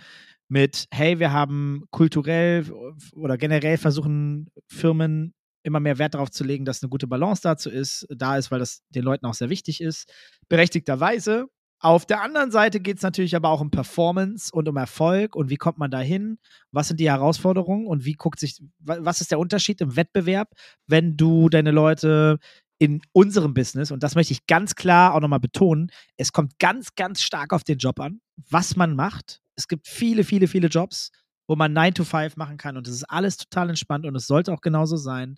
[0.48, 2.66] Mit, hey, wir haben kulturell
[3.14, 7.70] oder generell versuchen Firmen immer mehr Wert darauf zu legen, dass eine gute Balance dazu
[7.70, 10.12] ist, da ist, weil das den Leuten auch sehr wichtig ist.
[10.48, 11.46] Berechtigterweise.
[11.82, 15.50] Auf der anderen Seite geht es natürlich aber auch um Performance und um Erfolg und
[15.50, 16.38] wie kommt man da hin?
[16.72, 20.50] Was sind die Herausforderungen und wie guckt sich, wa- was ist der Unterschied im Wettbewerb,
[20.88, 22.40] wenn du deine Leute
[22.80, 26.96] in unserem Business, und das möchte ich ganz klar auch nochmal betonen, es kommt ganz,
[26.96, 29.42] ganz stark auf den Job an, was man macht.
[29.56, 31.12] Es gibt viele, viele, viele Jobs,
[31.48, 34.28] wo man 9 to 5 machen kann und es ist alles total entspannt und es
[34.28, 35.38] sollte auch genauso sein.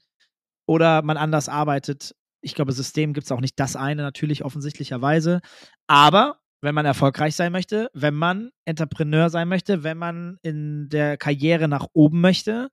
[0.68, 2.16] Oder man anders arbeitet.
[2.42, 5.42] Ich glaube, System gibt es auch nicht das eine, natürlich offensichtlicherweise.
[5.88, 11.18] Aber wenn man erfolgreich sein möchte, wenn man Entrepreneur sein möchte, wenn man in der
[11.18, 12.70] Karriere nach oben möchte,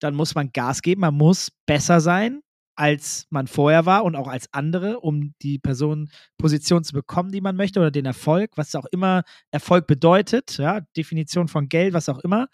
[0.00, 2.40] dann muss man Gas geben, man muss besser sein,
[2.74, 6.08] als man vorher war und auch als andere, um die Person
[6.38, 10.80] Position zu bekommen, die man möchte oder den Erfolg, was auch immer Erfolg bedeutet, ja,
[10.96, 12.48] Definition von Geld, was auch immer.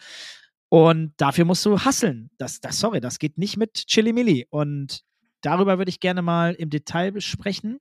[0.69, 2.29] Und dafür musst du hasseln.
[2.37, 4.47] Das, das, sorry, das geht nicht mit Chili-Milli.
[4.49, 5.03] Und
[5.41, 7.79] darüber würde ich gerne mal im Detail besprechen,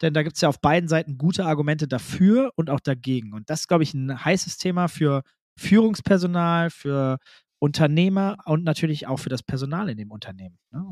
[0.00, 3.32] denn da gibt es ja auf beiden Seiten gute Argumente dafür und auch dagegen.
[3.32, 5.22] Und das ist, glaube ich, ein heißes Thema für
[5.56, 7.18] Führungspersonal, für
[7.58, 10.58] Unternehmer und natürlich auch für das Personal in dem Unternehmen.
[10.70, 10.84] Ne?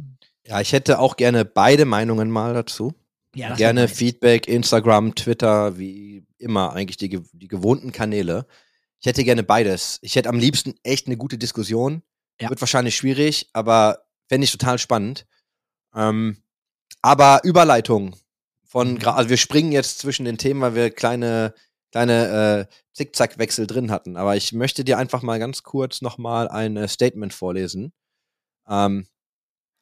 [0.46, 2.94] Ja, ich hätte auch gerne beide Meinungen mal dazu.
[3.34, 3.86] ja, gerne.
[3.86, 8.46] Feedback, Instagram, Twitter, wie immer, eigentlich die, die gewohnten Kanäle.
[8.98, 9.98] Ich hätte gerne beides.
[10.02, 12.02] Ich hätte am liebsten echt eine gute Diskussion.
[12.40, 12.50] Ja.
[12.50, 15.26] Wird wahrscheinlich schwierig, aber fände ich total spannend.
[15.96, 16.36] Ähm,
[17.02, 18.14] aber Überleitung
[18.64, 19.08] von, Mhm.
[19.08, 21.54] also wir springen jetzt zwischen den Themen, weil wir kleine,
[21.90, 24.16] kleine äh, Zickzackwechsel drin hatten.
[24.16, 27.92] Aber ich möchte dir einfach mal ganz kurz nochmal ein äh, Statement vorlesen.
[28.68, 29.06] Ähm,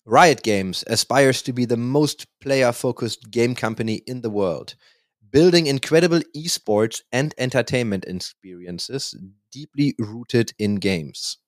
[0.07, 4.77] Riot Games aspires to be the most player-focused game company in the world,
[5.21, 9.17] building incredible esports and entertainment experiences
[9.55, 11.39] deeply rooted in games.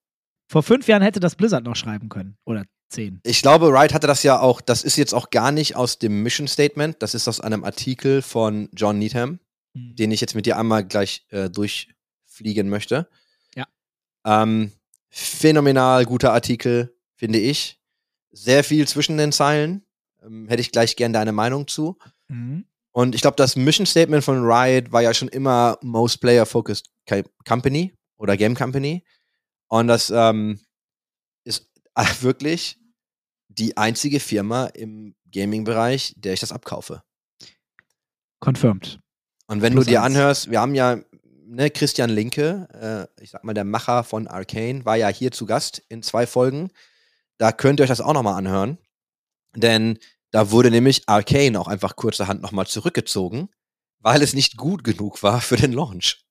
[0.48, 2.38] Vor fünf Jahren hätte das Blizzard noch schreiben können.
[2.46, 3.20] Oder zehn.
[3.24, 6.22] Ich glaube, Riot hatte das ja auch, das ist jetzt auch gar nicht aus dem
[6.22, 9.40] Mission Statement, das ist aus einem Artikel von John Needham,
[9.76, 9.94] Mhm.
[9.96, 13.08] den ich jetzt mit dir einmal gleich äh, durchfliegen möchte.
[13.54, 13.66] Ja.
[14.24, 14.72] Ähm,
[15.10, 17.78] phänomenal guter Artikel, finde ich.
[18.30, 19.84] Sehr viel zwischen den Zeilen.
[20.22, 21.98] Ähm, hätte ich gleich gern deine Meinung zu.
[22.28, 22.64] Mhm.
[22.92, 26.86] Und ich glaube, das Mission Statement von Riot war ja schon immer Most Player Focused
[27.46, 29.04] Company oder Game Company.
[29.68, 30.65] Und das ähm, äh,
[32.20, 32.78] wirklich
[33.48, 37.02] die einzige Firma im Gaming-Bereich, der ich das abkaufe.
[38.40, 39.00] Confirmed.
[39.46, 40.14] Und wenn Plus du dir eins.
[40.16, 40.98] anhörst, wir haben ja
[41.46, 45.46] ne, Christian Linke, äh, ich sag mal, der Macher von Arcane, war ja hier zu
[45.46, 46.70] Gast in zwei Folgen.
[47.38, 48.78] Da könnt ihr euch das auch nochmal anhören.
[49.54, 49.98] Denn
[50.32, 53.48] da wurde nämlich Arcane auch einfach kurzerhand nochmal zurückgezogen,
[54.00, 56.24] weil es nicht gut genug war für den Launch.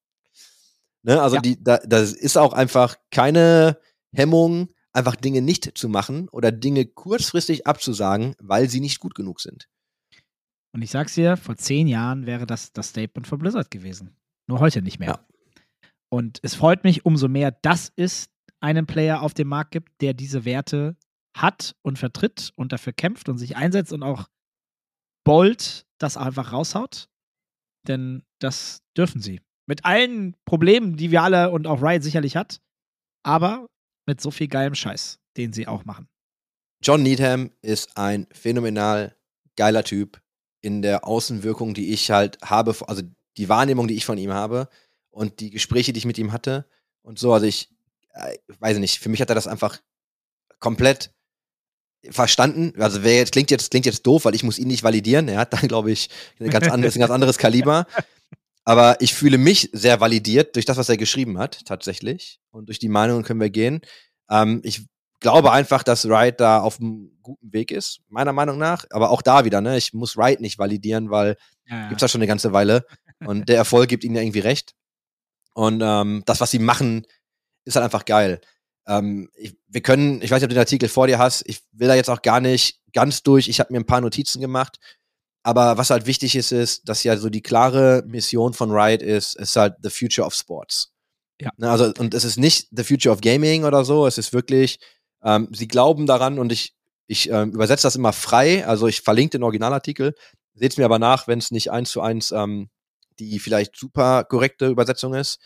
[1.04, 1.42] Ne, also Ja.
[1.42, 3.80] die, da, das ist auch einfach keine
[4.14, 9.42] Hemmung, einfach Dinge nicht zu machen oder Dinge kurzfristig abzusagen, weil sie nicht gut genug
[9.42, 9.68] sind.
[10.74, 14.18] Und ich sag's dir, vor zehn Jahren wäre das das Statement von Blizzard gewesen.
[14.48, 15.10] Nur heute nicht mehr.
[15.10, 15.28] Ja.
[16.10, 18.30] Und es freut mich umso mehr, dass es
[18.60, 20.98] einen Player auf dem Markt gibt, der diese Werte
[21.36, 24.30] hat und vertritt und dafür kämpft und sich einsetzt und auch
[25.26, 27.10] bold das einfach raushaut.
[27.88, 29.42] Denn das dürfen sie.
[29.68, 32.62] Mit allen Problemen, die wir alle und auch Riot sicherlich hat,
[33.24, 33.68] aber
[34.06, 36.08] mit so viel geilem Scheiß, den sie auch machen.
[36.82, 39.16] John Needham ist ein phänomenal
[39.56, 40.22] geiler Typ
[40.62, 43.02] in der Außenwirkung, die ich halt habe, also
[43.38, 44.70] die Wahrnehmung, die ich von ihm habe
[45.10, 46.66] und die Gespräche, die ich mit ihm hatte
[47.02, 47.34] und so.
[47.34, 47.70] Also ich,
[48.14, 49.80] äh, weiß nicht, für mich hat er das einfach
[50.60, 51.12] komplett
[52.10, 52.74] verstanden.
[52.80, 55.28] Also wer jetzt klingt jetzt klingt jetzt doof, weil ich muss ihn nicht validieren.
[55.28, 57.88] Er hat dann glaube ich ein ganz anderes, ein ganz anderes Kaliber.
[58.66, 62.40] Aber ich fühle mich sehr validiert durch das, was er geschrieben hat, tatsächlich.
[62.52, 63.82] Und durch die Meinungen können wir gehen.
[64.30, 64.88] Ähm, ich
[65.20, 68.86] glaube einfach, dass Wright da auf einem guten Weg ist, meiner Meinung nach.
[68.90, 69.78] Aber auch da wieder, ne?
[69.78, 71.88] Ich muss Wright nicht validieren, weil Ja, ja.
[71.90, 72.86] gibt's ja schon eine ganze Weile.
[73.26, 74.74] Und der Erfolg gibt ihnen ja irgendwie recht.
[75.54, 77.06] Und ähm, das, was sie machen,
[77.64, 78.42] ist halt einfach geil.
[78.88, 81.62] Ähm, ich, wir können, ich weiß nicht, ob du den Artikel vor dir hast, ich
[81.72, 84.80] will da jetzt auch gar nicht ganz durch, ich habe mir ein paar Notizen gemacht.
[85.46, 89.36] Aber was halt wichtig ist, ist, dass ja so die klare Mission von Riot ist,
[89.36, 90.92] ist halt the future of sports.
[91.40, 91.52] Ja.
[91.58, 94.80] Ne, also, und es ist nicht the future of gaming oder so, es ist wirklich,
[95.22, 96.74] ähm, sie glauben daran und ich,
[97.06, 100.16] ich ähm, übersetze das immer frei, also ich verlinke den Originalartikel,
[100.56, 102.72] seht's mir aber nach, wenn es nicht eins zu eins ähm,
[103.20, 105.40] die vielleicht super korrekte Übersetzung ist.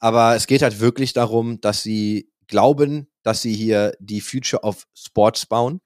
[0.00, 4.86] Aber es geht halt wirklich darum, dass sie glauben, dass sie hier die Future of
[4.94, 5.80] Sports bauen.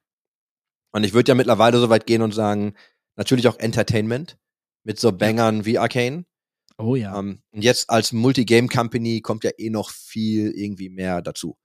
[0.91, 2.75] Und ich würde ja mittlerweile so weit gehen und sagen,
[3.17, 4.37] natürlich auch Entertainment
[4.85, 6.25] mit so Bangern wie Arcane.
[6.79, 7.19] Oh ja.
[7.19, 11.57] Ähm, und jetzt als Multigame-Company kommt ja eh noch viel irgendwie mehr dazu.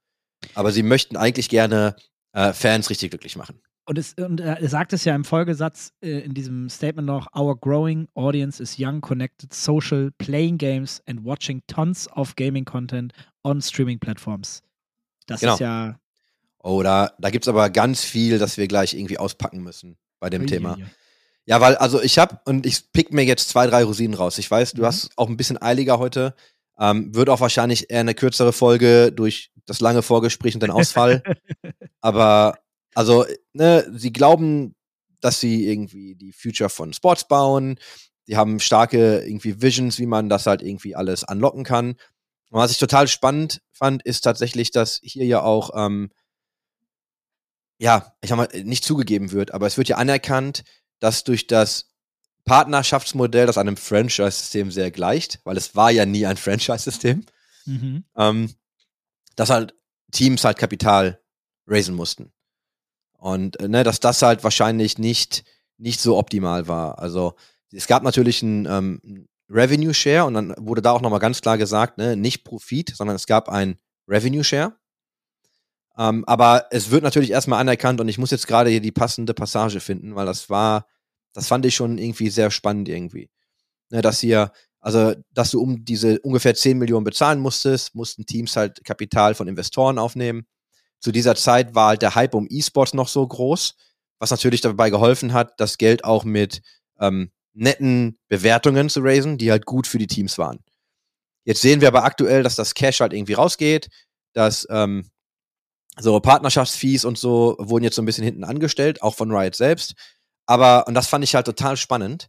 [0.54, 1.96] Aber sie möchten eigentlich gerne
[2.32, 3.60] äh, Fans richtig glücklich machen.
[3.86, 7.58] Und, es, und er sagt es ja im Folgesatz äh, in diesem Statement noch: Our
[7.58, 13.60] growing audience is young, connected, social, playing games and watching tons of gaming content on
[13.60, 14.62] streaming platforms.
[15.26, 15.54] Das Genau.
[15.54, 15.98] ist ja.
[16.62, 20.46] Oh, da, da gibt's aber ganz viel, das wir gleich irgendwie auspacken müssen bei dem
[20.46, 20.74] Thema.
[20.74, 20.86] Uiuiui.
[21.50, 24.38] Ja, weil, also ich hab und ich pick mir jetzt zwei, drei Rosinen raus.
[24.38, 24.86] Ich weiß, du Mhm.
[24.86, 26.36] hast auch ein bisschen eiliger heute.
[26.78, 31.24] Ähm, wird auch wahrscheinlich eher eine kürzere Folge durch das lange Vorgespräch und den Ausfall.
[32.00, 32.56] Aber,
[32.94, 34.76] also, ne, sie glauben,
[35.20, 37.80] dass sie irgendwie die Future von Sports bauen.
[38.28, 41.96] Die haben starke irgendwie Visions, wie man das halt irgendwie alles anlocken kann.
[42.50, 46.10] Und was ich total spannend fand, ist tatsächlich, dass hier ja auch, ähm,
[47.78, 50.62] ja, ich sag mal, nicht zugegeben wird, aber es wird ja anerkannt,
[51.00, 51.90] dass durch das
[52.44, 57.24] Partnerschaftsmodell, das einem Franchise-System sehr gleicht, weil es war ja nie ein Franchise-System,
[57.66, 58.04] Mhm.
[58.16, 58.54] ähm,
[59.36, 59.74] dass halt
[60.12, 61.20] Teams halt Kapital
[61.66, 62.32] raisen mussten.
[63.18, 65.44] Und äh, ne, dass das halt wahrscheinlich nicht,
[65.76, 66.98] nicht so optimal war.
[66.98, 67.34] Also
[67.70, 71.58] es gab natürlich einen ähm, Revenue Share und dann wurde da auch nochmal ganz klar
[71.58, 74.72] gesagt, ne, nicht Profit, sondern es gab ein Revenue Share.
[76.00, 79.34] Ähm, aber es wird natürlich erstmal anerkannt und ich muss jetzt gerade hier die passende
[79.34, 80.86] Passage finden, weil das war,
[81.34, 83.28] das fand ich schon irgendwie sehr spannend irgendwie.
[83.90, 88.56] Ne, dass hier, also, dass du um diese ungefähr 10 Millionen bezahlen musstest, mussten Teams
[88.56, 90.46] halt Kapital von Investoren aufnehmen.
[91.00, 93.74] Zu dieser Zeit war halt der Hype um E-Sports noch so groß,
[94.18, 96.62] was natürlich dabei geholfen hat, das Geld auch mit
[96.98, 100.60] ähm, netten Bewertungen zu raisen, die halt gut für die Teams waren.
[101.44, 103.90] Jetzt sehen wir aber aktuell, dass das Cash halt irgendwie rausgeht,
[104.32, 105.10] dass ähm,
[105.98, 109.94] so Partnerschaftsfees und so wurden jetzt so ein bisschen hinten angestellt, auch von Riot selbst.
[110.46, 112.28] Aber, und das fand ich halt total spannend,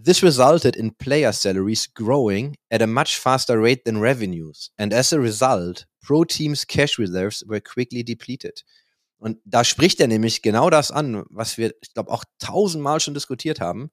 [0.00, 5.12] This resulted in player salaries growing at a much faster rate than revenues, and as
[5.12, 8.62] a result, pro teams' cash reserves were quickly depleted.
[9.18, 13.14] Und da spricht er nämlich genau das an, was wir, ich glaube, auch tausendmal schon
[13.14, 13.90] diskutiert haben,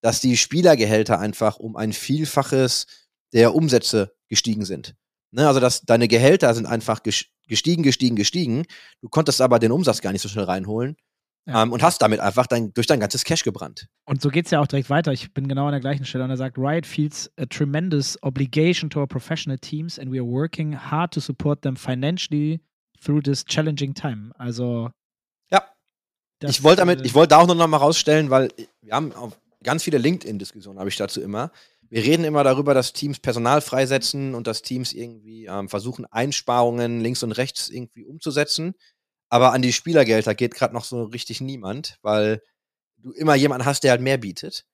[0.00, 2.86] dass die Spielergehälter einfach um ein Vielfaches
[3.34, 4.94] der Umsätze gestiegen sind.
[5.34, 8.66] Ne, also, dass deine Gehälter sind einfach ges- gestiegen, gestiegen, gestiegen.
[9.00, 10.94] Du konntest aber den Umsatz gar nicht so schnell reinholen
[11.46, 11.62] Ja.
[11.62, 13.86] ähm, und hast damit einfach dein, durch dein ganzes Cash gebrannt.
[14.04, 15.10] Und so geht es ja auch direkt weiter.
[15.12, 18.90] Ich bin genau an der gleichen Stelle und er sagt, Riot feels a tremendous obligation
[18.90, 22.60] to our professional teams and we are working hard to support them financially
[23.02, 24.32] through this challenging time.
[24.36, 24.90] Also
[25.50, 25.62] Ja.
[26.42, 28.50] ich wollte damit, äh, ich wollte da auch noch mal rausstellen, weil
[28.82, 31.50] wir haben auch ganz viele LinkedIn-Diskussionen, habe ich dazu immer.
[31.92, 37.02] Wir reden immer darüber, dass Teams Personal freisetzen und dass Teams irgendwie ähm, versuchen, Einsparungen
[37.02, 38.74] links und rechts irgendwie umzusetzen.
[39.28, 42.42] Aber an die Spielergelder geht gerade noch so richtig niemand, weil
[42.96, 44.64] du immer jemanden hast, der halt mehr bietet.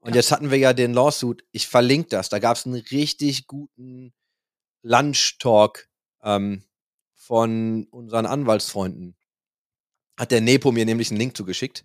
[0.00, 0.16] Und Ja.
[0.16, 4.14] jetzt hatten wir ja den Lawsuit, ich verlinke das, da gab es einen richtig guten
[4.80, 5.88] Lunch-Talk
[6.22, 6.64] ähm,
[7.14, 9.14] von unseren Anwaltsfreunden.
[10.18, 11.84] Hat der Nepo mir nämlich einen Link zugeschickt,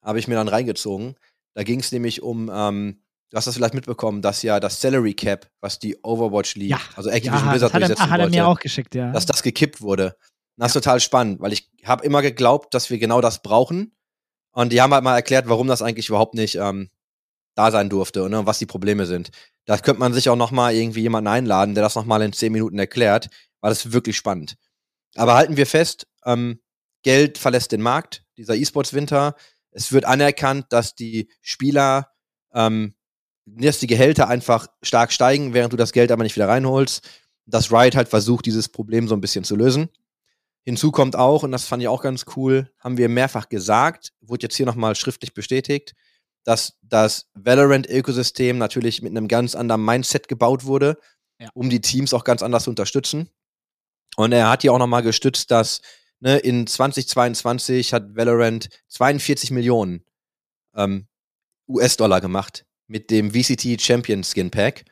[0.00, 1.16] habe ich mir dann reingezogen.
[1.54, 5.14] Da ging es nämlich um ähm, du hast das vielleicht mitbekommen, dass ja das Salary
[5.14, 6.80] Cap, was die Overwatch League, Ja.
[6.96, 9.12] also Activision Ja, Blizzard hat er, durchsetzen ach, hat er wollte, mir auch geschickt, ja.
[9.12, 10.16] dass das gekippt wurde.
[10.56, 13.94] Das ist total spannend, weil ich habe immer geglaubt, dass wir genau das brauchen.
[14.50, 16.90] Und die haben halt mal erklärt, warum das eigentlich überhaupt nicht ähm,
[17.54, 19.30] da sein durfte ne, und was die Probleme sind.
[19.66, 22.32] Da könnte man sich auch noch mal irgendwie jemanden einladen, der das noch mal in
[22.32, 23.28] zehn Minuten erklärt,
[23.60, 24.56] weil das ist wirklich spannend.
[25.14, 26.60] Aber halten wir fest, ähm,
[27.02, 29.36] Geld verlässt den Markt, dieser E-Sports-Winter.
[29.70, 32.10] Es wird anerkannt, dass die Spieler,
[32.52, 32.94] ähm,
[33.56, 37.08] dass die Gehälter einfach stark steigen, während du das Geld aber nicht wieder reinholst.
[37.46, 39.88] Dass Riot halt versucht, dieses Problem so ein bisschen zu lösen.
[40.64, 44.44] Hinzu kommt auch, und das fand ich auch ganz cool, haben wir mehrfach gesagt, wurde
[44.44, 45.94] jetzt hier nochmal schriftlich bestätigt,
[46.44, 50.98] dass das Valorant-Ökosystem natürlich mit einem ganz anderen Mindset gebaut wurde,
[51.40, 51.48] Ja.
[51.54, 53.30] um die Teams auch ganz anders zu unterstützen.
[54.16, 55.80] Und er hat hier auch nochmal gestützt, dass
[56.20, 60.04] ne, in 2022 hat Valorant 42 Millionen
[60.74, 61.06] ähm,
[61.68, 64.84] US-Dollar gemacht mit dem VCT Champion Skin Pack.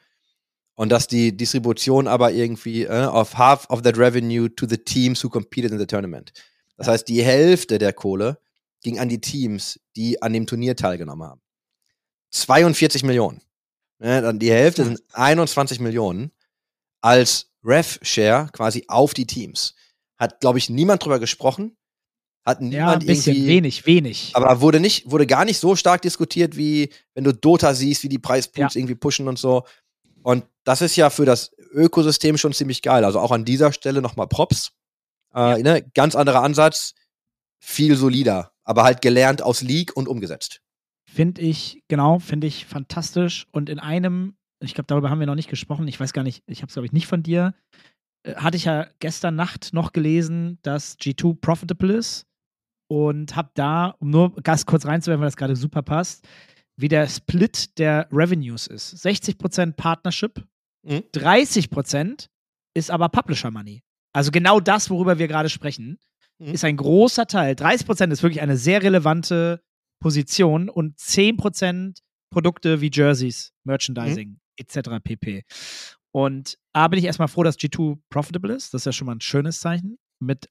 [0.74, 5.24] Und dass die Distribution aber irgendwie äh, auf half of that revenue to the teams
[5.24, 6.32] who competed in the tournament.
[6.76, 8.38] Das heißt, die Hälfte der Kohle
[8.82, 11.40] ging an die Teams, die an dem Turnier teilgenommen haben.
[12.30, 13.40] 42 Millionen.
[13.98, 16.30] Ne, dann die Hälfte sind 21 Millionen
[17.00, 19.74] als Rev-Share quasi auf die Teams.
[20.18, 21.76] Hat, glaube ich, niemand drüber gesprochen.
[22.46, 24.30] Hat ja, niemand ein bisschen, wenig, wenig.
[24.34, 28.08] Aber wurde nicht, wurde gar nicht so stark diskutiert, wie wenn du Dota siehst, wie
[28.08, 28.78] die Preispools Ja.
[28.78, 29.64] irgendwie pushen und so.
[30.22, 33.04] Und das ist ja für das Ökosystem schon ziemlich geil.
[33.04, 34.70] Also auch an dieser Stelle nochmal Props.
[35.34, 35.90] Äh, ne?
[35.92, 36.94] Ganz anderer Ansatz,
[37.58, 40.62] viel solider, aber halt gelernt aus League und umgesetzt.
[41.04, 43.48] Finde ich, genau, finde ich fantastisch.
[43.50, 46.44] Und in einem, ich glaube, darüber haben wir noch nicht gesprochen, ich weiß gar nicht,
[46.46, 47.54] ich habe es, glaube ich, nicht von dir,
[48.22, 52.24] äh, hatte ich ja gestern Nacht noch gelesen, dass G2 profitable ist
[52.88, 56.26] und habe da, um nur ganz kurz reinzuwerfen, weil das gerade super passt,
[56.78, 58.94] wie der Split der Revenues ist.
[59.04, 60.44] 60% Partnership,
[60.84, 61.02] Mhm.
[61.12, 62.28] 30%
[62.76, 63.82] ist aber Publisher Money.
[64.14, 65.98] Also genau das, worüber wir gerade sprechen,
[66.38, 66.52] Mhm.
[66.54, 67.54] ist ein großer Teil.
[67.54, 69.62] 30% ist wirklich eine sehr relevante
[70.00, 75.00] Position und 10% Produkte wie Jerseys, Merchandising etc.
[75.02, 75.42] pp.
[76.12, 78.72] Und A bin ich erstmal froh, dass G2 profitable ist.
[78.74, 79.98] Das ist ja schon mal ein schönes Zeichen.
[80.20, 80.48] Mit,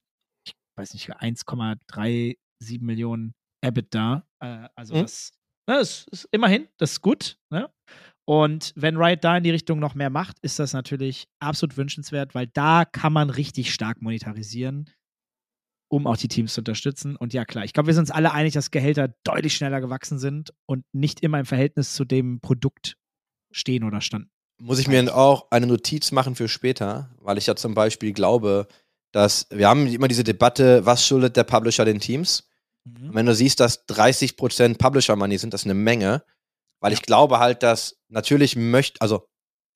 [0.76, 4.26] weiß nicht, 1,37 Millionen EBITDA.
[4.40, 5.02] Äh, also Mhm.
[5.02, 5.32] das,
[5.68, 7.38] ne, das ist immerhin, das ist gut.
[7.50, 7.70] Ne?
[8.28, 12.34] Und wenn Riot da in die Richtung noch mehr macht, ist das natürlich absolut wünschenswert,
[12.34, 14.90] weil da kann man richtig stark monetarisieren,
[15.88, 17.16] um auch die Teams zu unterstützen.
[17.16, 20.18] Und ja, klar, ich glaube, wir sind uns alle einig, dass Gehälter deutlich schneller gewachsen
[20.18, 22.96] sind und nicht immer im Verhältnis zu dem Produkt
[23.52, 24.30] stehen oder standen.
[24.60, 28.66] Muss ich mir auch eine Notiz machen für später, weil ich ja zum Beispiel glaube,
[29.12, 32.48] dass wir haben immer diese Debatte, was schuldet der Publisher den Teams?
[32.84, 36.22] Und wenn du siehst, dass 30% Publisher Money sind, das ist eine Menge,
[36.80, 39.26] weil ich glaube halt, dass natürlich möchte, also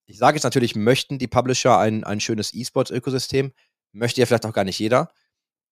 [0.07, 3.53] ich sage jetzt natürlich, möchten die Publisher ein, ein schönes E-Sports-Ökosystem,
[3.93, 5.11] möchte ja vielleicht auch gar nicht jeder.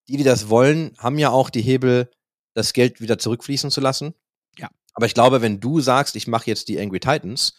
[0.08, 2.10] Die, die das wollen, haben ja auch die Hebel,
[2.54, 4.14] das Geld wieder zurückfließen zu lassen.
[4.56, 4.70] Ja.
[4.94, 7.54] Aber ich glaube, wenn du sagst, ich mache jetzt die Angry Titans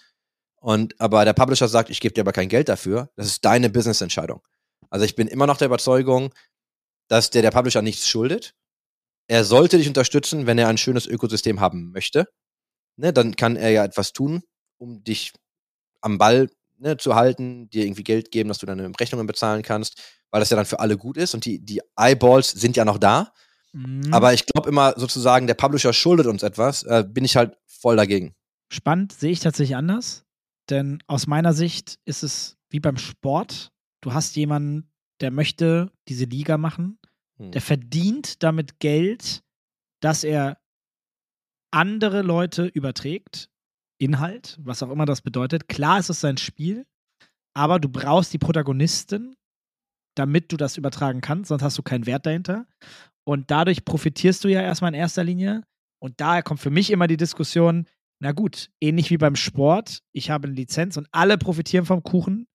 [0.55, 3.69] und aber der Publisher sagt, ich gebe dir aber kein Geld dafür, das ist deine
[3.69, 4.41] Business-Entscheidung.
[4.89, 6.33] Also ich bin immer noch der Überzeugung,
[7.07, 8.55] dass der der Publisher nichts schuldet.
[9.27, 12.27] Er sollte dich unterstützen, wenn er ein schönes Ökosystem haben möchte.
[12.97, 14.43] Ne, dann kann er ja etwas tun,
[14.77, 15.33] um dich
[16.01, 20.01] am Ball ne, zu halten, dir irgendwie Geld geben, dass du deine Rechnungen bezahlen kannst,
[20.31, 22.97] weil das ja dann für alle gut ist und die, die Eyeballs sind ja noch
[22.97, 23.31] da.
[23.73, 24.13] Mhm.
[24.13, 27.95] Aber ich glaube immer sozusagen, der Publisher schuldet uns etwas, äh, bin ich halt voll
[27.95, 28.35] dagegen.
[28.71, 30.25] Spannend sehe ich tatsächlich anders,
[30.69, 33.71] denn aus meiner Sicht ist es wie beim Sport.
[34.01, 34.91] Du hast jemanden,
[35.21, 36.99] der möchte diese Liga machen,
[37.39, 37.51] Hm.
[37.51, 39.43] der verdient damit Geld,
[40.01, 40.61] dass er
[41.71, 43.49] andere Leute überträgt,
[44.01, 45.67] Inhalt, was auch immer das bedeutet.
[45.67, 46.85] Klar ist es sein Spiel,
[47.53, 49.35] aber du brauchst die Protagonisten,
[50.15, 52.65] damit du das übertragen kannst, sonst hast du keinen Wert dahinter.
[53.25, 55.63] Und dadurch profitierst du ja erstmal in erster Linie.
[56.01, 57.87] Und daher kommt für mich immer die Diskussion,
[58.21, 62.47] na gut, ähnlich wie beim Sport, ich habe eine Lizenz und alle profitieren vom Kuchen,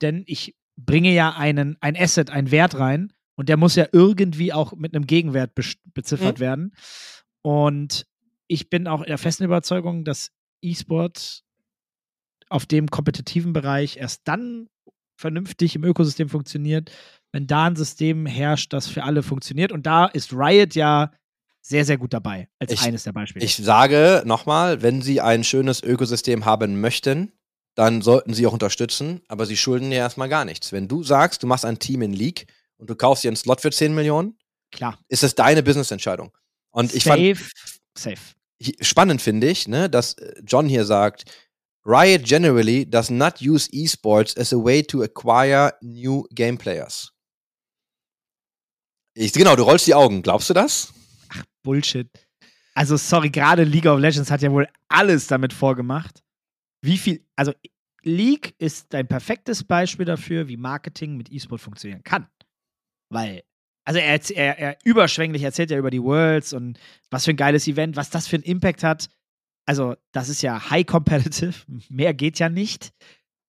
[0.00, 4.52] denn ich bringe ja einen, ein Asset, einen Wert rein und der muss ja irgendwie
[4.52, 5.52] auch mit einem Gegenwert
[5.94, 6.40] beziffert Mhm.
[6.40, 6.74] werden.
[7.42, 8.06] Und
[8.46, 10.30] ich bin auch der festen Überzeugung, dass
[10.62, 11.42] E-Sport
[12.48, 14.68] auf dem kompetitiven Bereich erst dann
[15.16, 16.90] vernünftig im Ökosystem funktioniert,
[17.32, 19.72] wenn da ein System herrscht, das für alle funktioniert.
[19.72, 21.10] Und da ist Riot ja
[21.60, 23.44] sehr, sehr gut dabei, als Ich- eines der Beispiele.
[23.44, 27.32] Ich sage nochmal, wenn Sie ein schönes Ökosystem haben möchten,
[27.74, 30.72] dann sollten Sie auch unterstützen, aber Sie schulden dir erstmal gar nichts.
[30.72, 32.46] Wenn du sagst, du machst ein Team in League
[32.76, 34.38] und du kaufst dir einen Slot für 10 Millionen,
[34.70, 34.98] Klar.
[35.08, 36.36] ist das deine Business-Entscheidung.
[36.70, 37.50] Und ich fand, safe,
[37.96, 38.34] safe.
[38.80, 41.24] spannend finde ich, ne, dass äh, John hier sagt,
[41.86, 47.12] Riot generally does not use esports as a way to acquire new game players.
[49.14, 50.22] Ich, genau, du rollst die Augen.
[50.22, 50.92] Glaubst du das?
[51.62, 52.08] Bullshit.
[52.74, 56.23] Also, sorry, gerade League of Legends hat ja wohl alles damit vorgemacht.
[56.84, 57.52] Wie viel, also
[58.02, 62.28] League ist ein perfektes Beispiel dafür, wie Marketing mit E-Sport funktionieren kann.
[63.10, 63.42] Weil,
[63.86, 66.78] also er, er, er überschwänglich erzählt ja über die Worlds und
[67.10, 69.08] was für ein geiles Event, was das für einen Impact hat.
[69.66, 71.54] Also, das ist ja high competitive,
[71.88, 72.92] mehr geht ja nicht.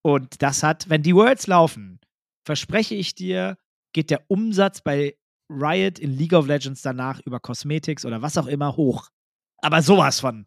[0.01, 1.99] Und das hat, wenn die Worlds laufen,
[2.45, 3.57] verspreche ich dir,
[3.91, 5.17] geht der Umsatz bei
[5.49, 9.09] Riot in League of Legends danach über Cosmetics oder was auch immer hoch.
[9.57, 10.45] Aber sowas von.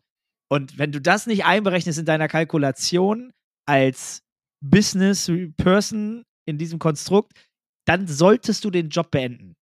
[0.48, 3.32] Und wenn du das nicht einberechnest in deiner Kalkulation
[3.66, 4.22] als
[4.60, 7.32] Business Person in diesem Konstrukt,
[7.84, 9.54] dann solltest du den Job beenden.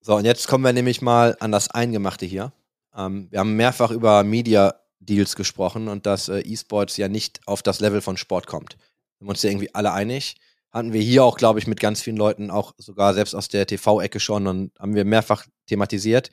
[0.00, 2.52] So, und jetzt kommen wir nämlich mal an das Eingemachte hier.
[2.94, 7.62] Ähm, wir haben mehrfach über Media Deals gesprochen und dass äh, E-Sports ja nicht auf
[7.62, 8.76] das Level von Sport kommt.
[9.18, 10.36] Wir sind uns ja irgendwie alle einig.
[10.70, 13.66] Hatten wir hier auch, glaube ich, mit ganz vielen Leuten, auch sogar selbst aus der
[13.66, 16.30] TV-Ecke schon und haben wir mehrfach thematisiert.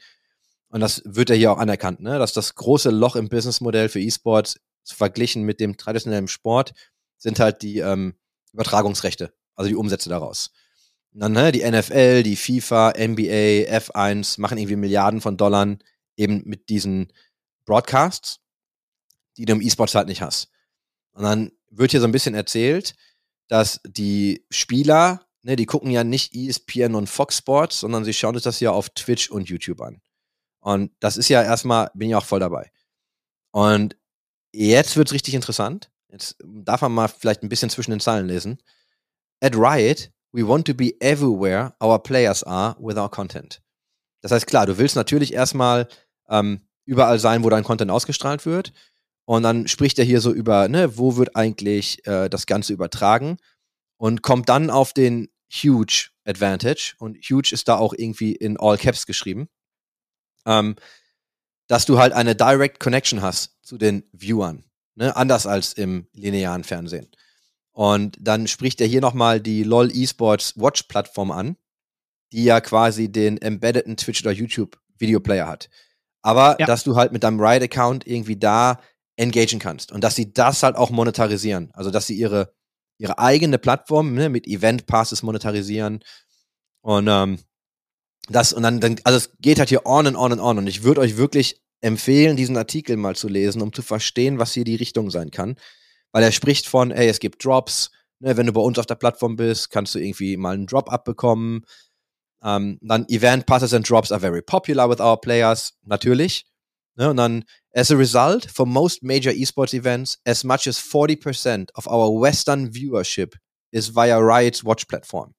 [0.70, 2.20] Und das wird ja hier auch anerkannt, ne?
[2.20, 6.74] dass das große Loch im Businessmodell für E-Sports verglichen mit dem traditionellen Sport
[7.18, 8.16] sind halt die ähm,
[8.54, 10.52] Übertragungsrechte, also die Umsätze daraus.
[11.14, 15.78] Und dann ne, die NFL, die FIFA, NBA, F1 machen irgendwie Milliarden von Dollar
[16.18, 17.12] eben mit diesen
[17.66, 18.40] Broadcasts,
[19.38, 20.50] die du im E-Sports halt nicht hast.
[21.12, 22.96] Und dann wird hier so ein bisschen erzählt,
[23.48, 28.36] dass die Spieler, ne, die gucken ja nicht ESPN und Fox Sports, sondern sie schauen
[28.36, 30.02] sich das ja auf Twitch und YouTube an.
[30.60, 32.72] Und das ist ja erstmal, bin ich auch voll dabei.
[33.52, 33.96] Und
[34.52, 35.92] jetzt wird's richtig interessant.
[36.10, 38.62] Jetzt darf man mal vielleicht ein bisschen zwischen den Zeilen lesen.
[39.42, 43.62] At Riot, we want to be everywhere our players are with our content.
[44.22, 45.88] Das heißt, klar, du willst natürlich erstmal
[46.28, 48.74] ähm, überall sein, wo dein Content ausgestrahlt wird.
[49.26, 53.38] Und dann spricht er hier so über, ne, wo wird eigentlich äh, das Ganze übertragen
[53.98, 56.96] und kommt dann auf den Huge Advantage.
[56.98, 59.48] Und Huge ist da auch irgendwie in All Caps geschrieben
[60.46, 60.76] ähm,
[61.68, 64.66] dass du halt eine Direct Connection hast zu den Viewern.
[64.96, 65.16] Ne?
[65.16, 67.10] Anders als im linearen Fernsehen.
[67.72, 71.56] Und dann spricht er hier nochmal die LOL Esports Watch Plattform an,
[72.34, 75.70] die ja quasi den embeddeden Twitch oder YouTube Videoplayer hat.
[76.22, 76.66] Aber ja.
[76.66, 78.82] dass du halt mit deinem Ride-Account irgendwie da
[79.16, 81.72] engagen kannst und dass sie das halt auch monetarisieren.
[81.74, 82.54] Also dass sie ihre,
[82.98, 86.04] ihre eigene Plattform ne, mit Event Passes monetarisieren.
[86.82, 87.40] Und ähm,
[88.28, 90.58] das, und dann, dann, also es geht halt hier on and on and on.
[90.58, 94.54] Und ich würde euch wirklich empfehlen, diesen Artikel mal zu lesen, um zu verstehen, was
[94.54, 95.56] hier die Richtung sein kann.
[96.12, 98.96] Weil er spricht von, ey, es gibt Drops, ne, wenn du bei uns auf der
[98.96, 101.66] Plattform bist, kannst du irgendwie mal einen Drop abbekommen.
[102.42, 106.46] Um, dann Event Passes and Drops are very popular with our players, natürlich.
[106.96, 107.44] Ne, und dann,
[107.74, 112.72] as a result, for most major esports events, as much as 40% of our Western
[112.72, 113.36] viewership
[113.72, 115.34] is via Riot's Watch platform.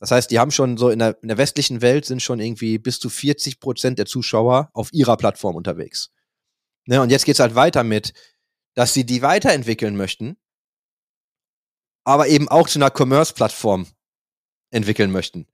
[0.00, 2.78] Das heißt, die haben schon so in der, in der westlichen Welt sind schon irgendwie
[2.78, 6.10] bis zu 40 Prozent der Zuschauer auf ihrer Plattform unterwegs.
[6.86, 8.14] Ne, und jetzt geht's halt weiter mit,
[8.74, 10.38] dass sie die weiterentwickeln möchten,
[12.04, 13.86] aber eben auch zu einer Commerce-Plattform
[14.70, 15.46] entwickeln möchten.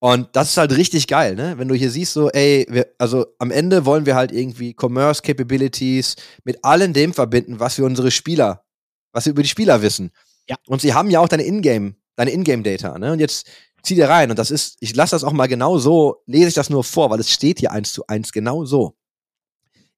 [0.00, 1.58] Und das ist halt richtig geil, ne?
[1.58, 5.22] Wenn du hier siehst, so, ey, wir, also am Ende wollen wir halt irgendwie Commerce
[5.22, 8.64] Capabilities mit allem dem verbinden, was wir unsere Spieler,
[9.12, 10.10] was wir über die Spieler wissen.
[10.48, 10.56] Ja.
[10.66, 12.98] Und sie haben ja auch deine Ingame deine Ingame-Data.
[12.98, 13.12] Ne?
[13.12, 13.48] Und jetzt
[13.82, 14.30] zieh dir rein.
[14.30, 17.10] Und das ist, ich lasse das auch mal genau so, lese ich das nur vor,
[17.10, 18.96] weil es steht hier eins zu eins genau so.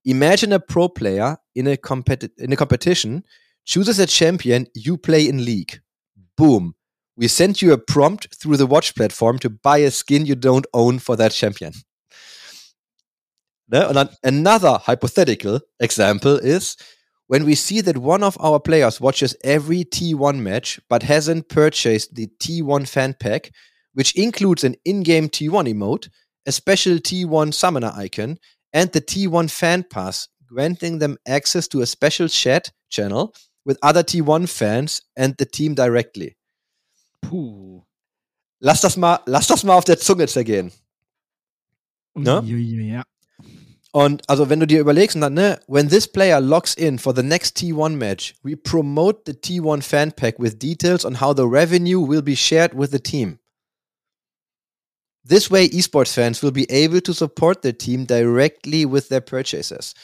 [0.02, 1.76] Imagine a pro player in a,
[2.36, 3.24] in a competition
[3.64, 5.80] chooses a champion you play in league.
[6.36, 6.74] Boom.
[7.16, 10.66] We send you a prompt through the watch platform to buy a skin you don't
[10.72, 11.72] own for that champion.
[13.66, 13.88] Ne?
[13.88, 16.76] Und dann another hypothetical example is
[17.26, 22.14] when we see that one of our players watches every T1 match but hasn't purchased
[22.14, 23.50] the T1 fan pack,
[23.94, 26.08] which includes an in game T1 emote,
[26.46, 28.38] a special T1 summoner icon,
[28.72, 34.02] and the T1 fan pass, granting them access to a special chat channel with other
[34.02, 36.36] T1 fans and the team directly.
[37.22, 37.82] Puh.
[38.60, 40.72] Lass das mal, lass das mal auf der Zunge zergehen.
[42.14, 42.42] Ne?
[42.44, 43.02] Ja.
[43.94, 47.22] Und also wenn du dir überlegst, dann, ne, when this player logs in for the
[47.22, 52.00] next T1 match, we promote the T1 fan pack with details on how the revenue
[52.00, 53.38] will be shared with the team.
[55.24, 59.94] This way, esports fans will be able to support their team directly with their purchases.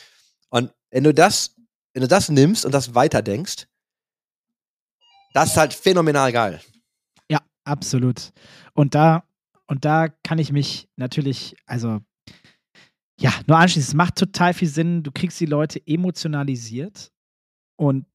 [0.50, 1.56] Und wenn du das,
[1.92, 3.66] wenn du das nimmst und das weiterdenkst,
[5.34, 6.60] das ist halt phänomenal geil.
[7.28, 8.30] Ja, absolut.
[8.72, 9.24] Und da,
[9.66, 11.98] und da kann ich mich natürlich, also
[13.20, 15.02] ja, nur anschließend, es macht total viel Sinn.
[15.02, 17.12] Du kriegst die Leute emotionalisiert
[17.78, 18.06] und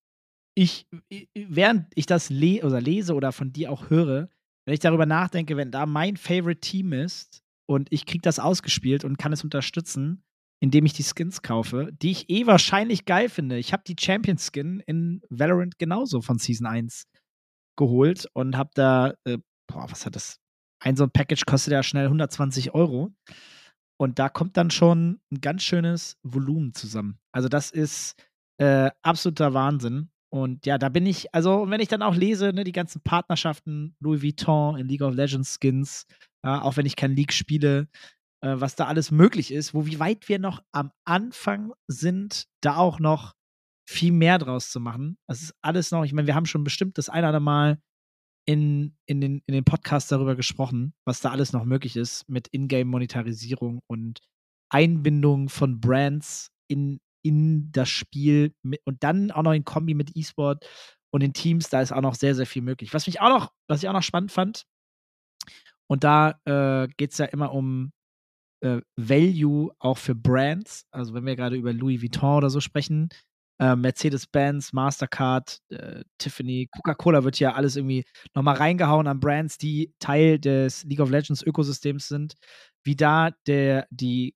[0.56, 0.88] ich,
[1.36, 4.30] während ich das le oder lese oder von dir auch höre,
[4.66, 9.04] wenn ich darüber nachdenke, wenn da mein Favorite Team ist und ich kriege das ausgespielt
[9.04, 10.24] und kann es unterstützen,
[10.60, 13.58] indem ich die Skins kaufe, die ich eh wahrscheinlich geil finde.
[13.58, 17.06] Ich habe die Champion Skin in Valorant genauso von Season 1
[17.78, 19.38] geholt und habe da, äh,
[19.68, 20.40] boah, was hat das?
[20.80, 23.12] Ein so ein Package kostet ja schnell 120 Euro.
[23.98, 27.20] Und da kommt dann schon ein ganz schönes Volumen zusammen.
[27.32, 28.16] Also, das ist
[28.58, 30.10] äh, absoluter Wahnsinn.
[30.36, 33.96] Und ja, da bin ich, also wenn ich dann auch lese, ne, die ganzen Partnerschaften,
[34.02, 36.06] Louis Vuitton in League of Legends Skins,
[36.44, 37.88] äh, auch wenn ich kein League spiele,
[38.42, 42.76] äh, was da alles möglich ist, wo wie weit wir noch am Anfang sind, da
[42.76, 43.34] auch noch
[43.88, 45.18] viel mehr draus zu machen.
[45.28, 47.80] Das ist alles noch, ich meine, wir haben schon bestimmt das eine oder Mal
[48.46, 52.48] in, in, den, in den Podcast darüber gesprochen, was da alles noch möglich ist mit
[52.52, 54.20] Ingame-Monetarisierung und
[54.70, 60.16] Einbindung von Brands in, in das Spiel mit, und dann auch noch in Kombi mit
[60.16, 60.68] E-Sport
[61.12, 62.94] und den Teams, da ist auch noch sehr, sehr viel möglich.
[62.94, 64.66] Was mich auch noch, was ich auch noch spannend fand,
[65.88, 67.92] und da äh, geht es ja immer um
[68.62, 70.86] äh, Value auch für Brands.
[70.92, 73.10] Also wenn wir gerade über Louis Vuitton oder so sprechen,
[73.60, 79.94] äh, Mercedes-Benz, Mastercard, äh, Tiffany, Coca-Cola wird ja alles irgendwie nochmal reingehauen an Brands, die
[80.00, 82.36] Teil des League of Legends Ökosystems sind,
[82.84, 84.36] wie da der, die,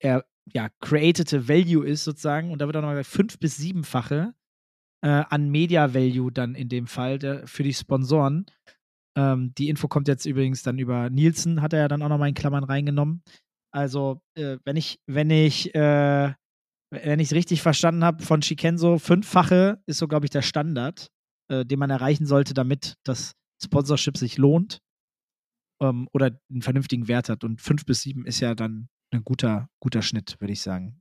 [0.00, 4.34] er, ja, created Value ist sozusagen und da wird auch nochmal fünf- bis siebenfache
[5.02, 8.46] äh, an Media Value dann in dem Fall der, für die Sponsoren.
[9.16, 12.28] Ähm, die Info kommt jetzt übrigens dann über Nielsen, hat er ja dann auch nochmal
[12.28, 13.22] in Klammern reingenommen.
[13.72, 16.32] Also, äh, wenn ich, wenn ich äh,
[16.90, 21.08] wenn ich es richtig verstanden habe, von Shikenso, fünffache ist so, glaube ich, der Standard,
[21.48, 23.32] äh, den man erreichen sollte, damit das
[23.62, 24.78] Sponsorship sich lohnt
[25.80, 27.44] ähm, oder einen vernünftigen Wert hat.
[27.44, 31.00] Und fünf bis sieben ist ja dann ein guter, guter Schnitt, würde ich sagen.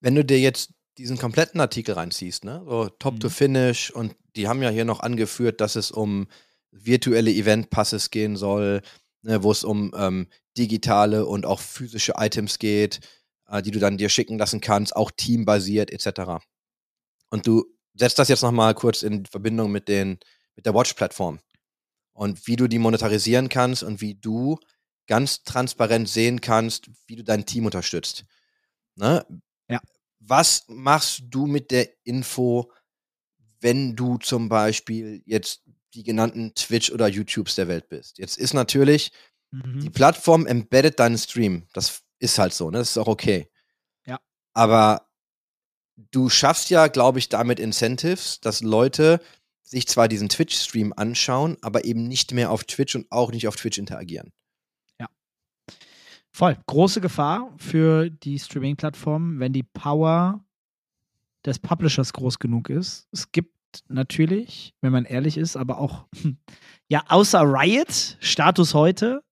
[0.00, 2.62] Wenn du dir jetzt diesen kompletten Artikel reinziehst, ne?
[2.66, 3.20] So Top Mhm.
[3.20, 6.26] to Finish und die haben ja hier noch angeführt, dass es um
[6.72, 8.82] virtuelle Event-Passes gehen soll,
[9.22, 10.26] ne, wo es um ähm,
[10.56, 13.00] digitale und auch physische Items geht,
[13.48, 16.44] äh, die du dann dir schicken lassen kannst, auch teambasiert etc.
[17.30, 20.18] Und du setzt das jetzt nochmal kurz in Verbindung mit, den,
[20.54, 21.40] mit der Watch-Plattform
[22.12, 24.58] und wie du die monetarisieren kannst und wie du
[25.06, 28.24] ganz transparent sehen kannst, wie du dein Team unterstützt.
[28.94, 29.24] Ne?
[29.68, 29.80] Ja.
[30.20, 32.70] Was machst du mit der Info,
[33.60, 35.62] wenn du zum Beispiel jetzt
[35.94, 38.18] die genannten Twitch oder YouTubes der Welt bist?
[38.18, 39.12] Jetzt ist natürlich,
[39.50, 39.80] Mhm.
[39.80, 41.66] die Plattform embeddet deinen Stream.
[41.72, 42.78] Das ist halt so, ne?
[42.78, 43.48] Das ist auch okay.
[44.06, 44.18] Ja.
[44.54, 45.08] Aber
[45.96, 49.20] du schaffst ja, glaube ich, damit Incentives, dass Leute
[49.62, 53.56] sich zwar diesen Twitch-Stream anschauen, aber eben nicht mehr auf Twitch und auch nicht auf
[53.56, 54.32] Twitch interagieren.
[56.38, 56.56] Voll.
[56.66, 60.44] Große Gefahr für die Streaming-Plattformen, wenn die Power
[61.44, 63.08] des Publishers groß genug ist.
[63.10, 63.56] Es gibt
[63.88, 66.06] natürlich, wenn man ehrlich ist, aber auch,
[66.88, 69.24] ja, außer Riot, Status heute,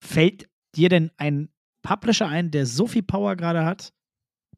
[0.00, 1.50] fällt dir denn ein
[1.84, 3.92] Publisher ein, der so viel Power gerade hat,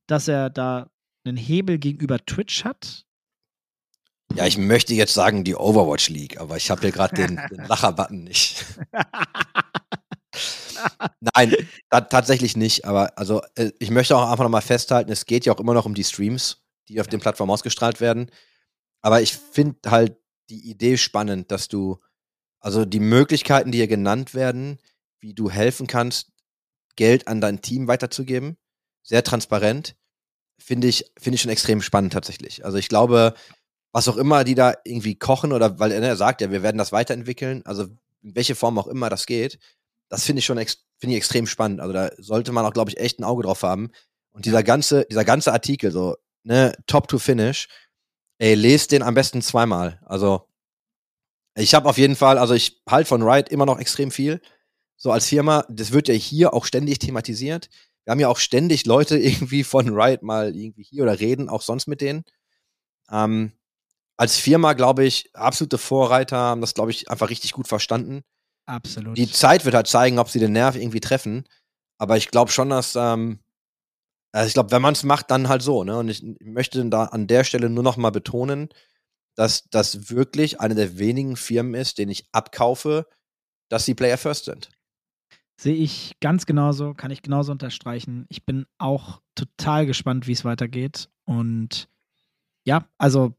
[0.06, 0.90] dass er da
[1.24, 3.04] einen Hebel gegenüber Twitch hat?
[4.34, 7.66] Ja, ich möchte jetzt sagen die Overwatch League, aber ich habe hier gerade den, den
[7.66, 8.64] Lacher-Button nicht.
[11.20, 11.54] Nein,
[11.90, 12.84] ta tatsächlich nicht.
[12.84, 15.86] Aber also äh, ich möchte auch einfach nochmal festhalten, es geht ja auch immer noch
[15.86, 18.30] um die Streams, die auf den Plattformen ausgestrahlt werden.
[19.02, 20.16] Aber ich finde halt
[20.48, 21.98] die Idee spannend, dass du,
[22.60, 24.78] also die Möglichkeiten, die hier genannt werden,
[25.20, 26.32] wie du helfen kannst,
[26.96, 28.56] Geld an dein Team weiterzugeben,
[29.02, 29.96] sehr transparent,
[30.58, 32.64] finde ich, finde ich schon extrem spannend tatsächlich.
[32.64, 33.34] Also ich glaube,
[33.92, 36.92] was auch immer die da irgendwie kochen oder weil er sagt ja, wir werden das
[36.92, 37.84] weiterentwickeln, also
[38.22, 39.58] in welche Form auch immer das geht,
[40.08, 40.58] das finde ich schon
[40.98, 41.80] finde ich extrem spannend.
[41.80, 43.90] Also da sollte man auch, glaube ich, echt ein Auge drauf haben.
[44.32, 47.68] Und dieser ganze, dieser ganze Artikel, so, ne, top to finish,
[48.38, 50.00] ey, lest den am besten zweimal.
[50.04, 50.48] Also,
[51.54, 54.40] ich habe auf jeden Fall, also ich halte von Riot immer noch extrem viel.
[54.96, 57.68] So als Firma, das wird ja hier auch ständig thematisiert.
[58.04, 61.62] Wir haben ja auch ständig Leute irgendwie von Riot mal irgendwie hier oder reden auch
[61.62, 62.24] sonst mit denen.
[63.10, 63.52] Ähm,
[64.16, 68.22] als Firma, glaube ich, absolute Vorreiter, haben das, glaube ich, einfach richtig gut verstanden.
[68.64, 69.16] Absolut.
[69.16, 71.44] Die Zeit wird halt zeigen, ob sie den Nerv irgendwie treffen.
[71.98, 73.40] Aber ich glaube schon, dass, ähm,
[74.32, 75.98] also ich glaube, wenn man es macht, dann halt so, ne?
[75.98, 78.70] Und ich, ich möchte da an der Stelle nur noch mal betonen,
[79.34, 83.06] dass das wirklich eine der wenigen Firmen ist, denen ich abkaufe,
[83.68, 84.70] dass sie Player First sind.
[85.58, 88.26] Sehe ich ganz genauso, kann ich genauso unterstreichen.
[88.28, 91.08] Ich bin auch total gespannt, wie es weitergeht.
[91.24, 91.88] Und
[92.66, 93.34] ja, also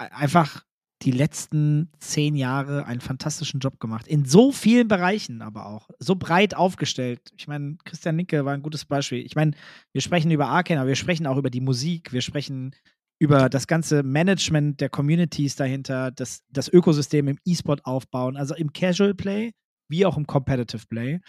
[0.00, 0.64] e- einfach
[1.02, 4.08] die letzten zehn Jahre einen fantastischen Job gemacht.
[4.08, 5.90] In so vielen Bereichen aber auch.
[5.98, 7.20] So breit aufgestellt.
[7.36, 9.24] Ich meine, Christian Nicke war ein gutes Beispiel.
[9.24, 9.52] Ich meine,
[9.92, 12.12] wir sprechen über Arcane, aber wir sprechen auch über die Musik.
[12.12, 12.74] Wir sprechen
[13.20, 18.72] über das ganze Management der Communities dahinter, das, das Ökosystem im E-Sport aufbauen, also im
[18.72, 19.52] Casual Play
[19.88, 21.20] wie auch im Competitive Play.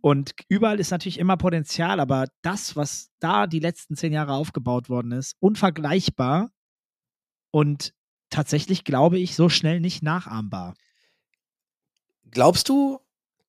[0.00, 4.88] Und überall ist natürlich immer Potenzial, aber das, was da die letzten zehn Jahre aufgebaut
[4.88, 6.50] worden ist, unvergleichbar
[7.50, 7.92] und
[8.30, 10.74] tatsächlich, glaube ich, so schnell nicht nachahmbar.
[12.30, 13.00] Glaubst du,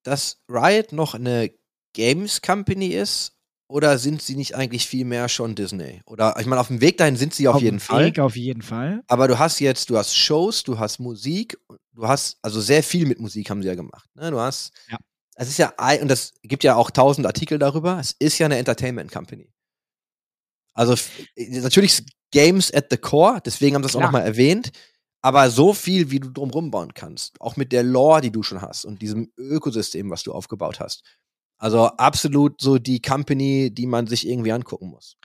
[0.03, 1.51] dass Riot noch eine
[1.93, 3.36] Games Company ist
[3.67, 6.01] oder sind sie nicht eigentlich viel mehr schon Disney?
[6.05, 8.05] Oder ich meine, auf dem Weg dahin sind sie auf, auf jeden dem Fall.
[8.05, 9.03] Weg auf jeden Fall.
[9.07, 11.57] Aber du hast jetzt, du hast Shows, du hast Musik,
[11.93, 14.09] du hast, also sehr viel mit Musik haben sie ja gemacht.
[14.15, 14.31] Ne?
[14.31, 14.97] Du hast, Ja.
[15.35, 18.57] es ist ja, und das gibt ja auch tausend Artikel darüber, es ist ja eine
[18.57, 19.51] Entertainment Company.
[20.73, 24.11] Also f- natürlich Games at the core, deswegen haben sie das auch Klar.
[24.11, 24.71] nochmal erwähnt,
[25.21, 28.61] aber so viel, wie du drumherum bauen kannst, auch mit der Lore, die du schon
[28.61, 31.03] hast und diesem Ökosystem, was du aufgebaut hast.
[31.57, 35.17] Also absolut so die Company, die man sich irgendwie angucken muss.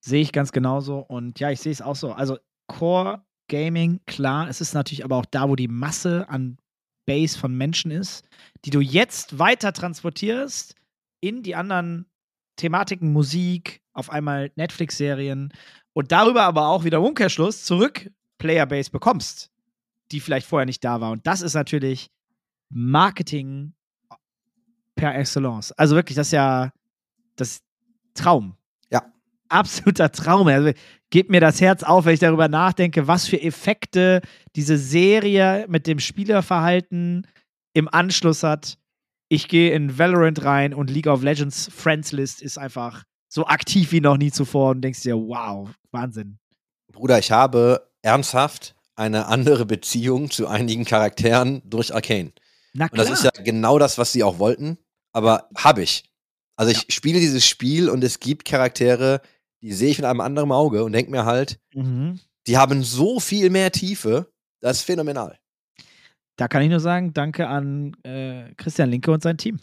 [0.00, 0.98] Sehe ich ganz genauso.
[0.98, 2.12] Und ja, ich sehe es auch so.
[2.12, 6.58] Also Core Gaming, klar, es ist natürlich aber auch da, wo die Masse an
[7.06, 8.28] Base von Menschen ist,
[8.64, 10.74] die du jetzt weiter transportierst
[11.20, 12.06] in die anderen
[12.56, 15.52] Thematiken, Musik, auf einmal Netflix-Serien
[15.94, 19.50] und darüber aber auch wieder Umkehrschluss zurück Playerbase bekommst,
[20.12, 21.10] die vielleicht vorher nicht da war.
[21.12, 22.10] Und das ist natürlich
[22.68, 23.72] Marketing
[24.98, 25.72] per excellence.
[25.72, 26.70] Also wirklich, das ist ja
[27.36, 27.60] das
[28.14, 28.56] Traum.
[28.90, 29.02] Ja.
[29.48, 30.48] Absoluter Traum.
[30.48, 30.72] Also
[31.08, 34.20] geht mir das Herz auf, wenn ich darüber nachdenke, was für Effekte
[34.56, 37.26] diese Serie mit dem Spielerverhalten
[37.72, 38.76] im Anschluss hat.
[39.28, 43.92] Ich gehe in Valorant rein und League of Legends Friends List ist einfach so aktiv
[43.92, 46.38] wie noch nie zuvor und denkst dir, wow, Wahnsinn.
[46.90, 52.32] Bruder, ich habe ernsthaft eine andere Beziehung zu einigen Charakteren durch Arcane.
[52.72, 53.06] Na Und klar.
[53.06, 54.78] das ist ja genau das, was sie auch wollten,
[55.18, 56.04] aber habe ich.
[56.56, 59.20] Also ich spiele dieses Spiel und es gibt Charaktere,
[59.60, 62.20] die sehe ich mit einem anderen Auge und denke mir halt, mhm.
[62.46, 65.38] die haben so viel mehr Tiefe, das ist phänomenal.
[66.36, 69.58] Da kann ich nur sagen, danke an äh, Christian Linke und sein Team.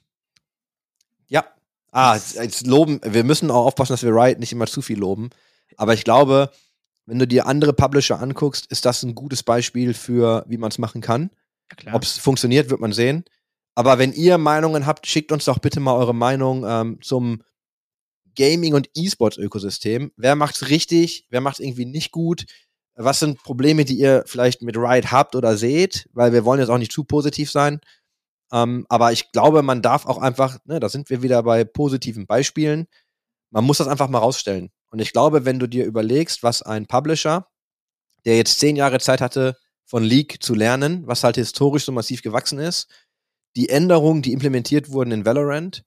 [1.28, 1.46] Ja.
[1.92, 5.30] Ah, jetzt, loben, wir müssen auch aufpassen, dass wir Riot nicht immer zu viel loben.
[5.78, 6.52] Aber ich glaube,
[7.06, 10.78] wenn du dir andere Publisher anguckst, ist das ein gutes Beispiel für, wie man es
[10.78, 11.30] machen kann.
[11.82, 11.94] Ja.
[11.94, 13.24] Ob es funktioniert, wird man sehen.
[13.76, 17.44] Aber wenn ihr Meinungen habt, schickt uns doch bitte mal eure Meinung ähm, zum
[18.36, 20.12] Gaming- und E-Sports-Ökosystem.
[20.18, 21.28] Wer macht's richtig?
[21.30, 22.46] Wer macht's irgendwie nicht gut?
[22.96, 26.10] Was sind Probleme, die ihr vielleicht mit Riot habt oder seht?
[26.14, 27.82] Weil wir wollen jetzt auch nicht zu positiv sein.
[28.52, 32.26] Ähm, aber ich glaube, man darf auch einfach, ne, da sind wir wieder bei positiven
[32.26, 32.88] Beispielen.
[33.52, 34.72] Man muss das einfach mal rausstellen.
[34.92, 37.48] Und ich glaube, wenn du dir überlegst, was ein Publisher,
[38.24, 42.22] der jetzt zehn Jahre Zeit hatte, von League zu lernen, was halt historisch so massiv
[42.22, 42.88] gewachsen ist,
[43.56, 45.84] die Änderungen, die implementiert wurden in Valorant,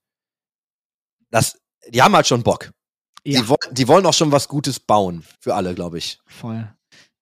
[1.31, 1.59] das,
[1.89, 2.71] die haben halt schon Bock.
[3.25, 6.19] ja, Die, woll- die wollen auch schon was Gutes bauen für alle, glaube ich.
[6.27, 6.73] voll.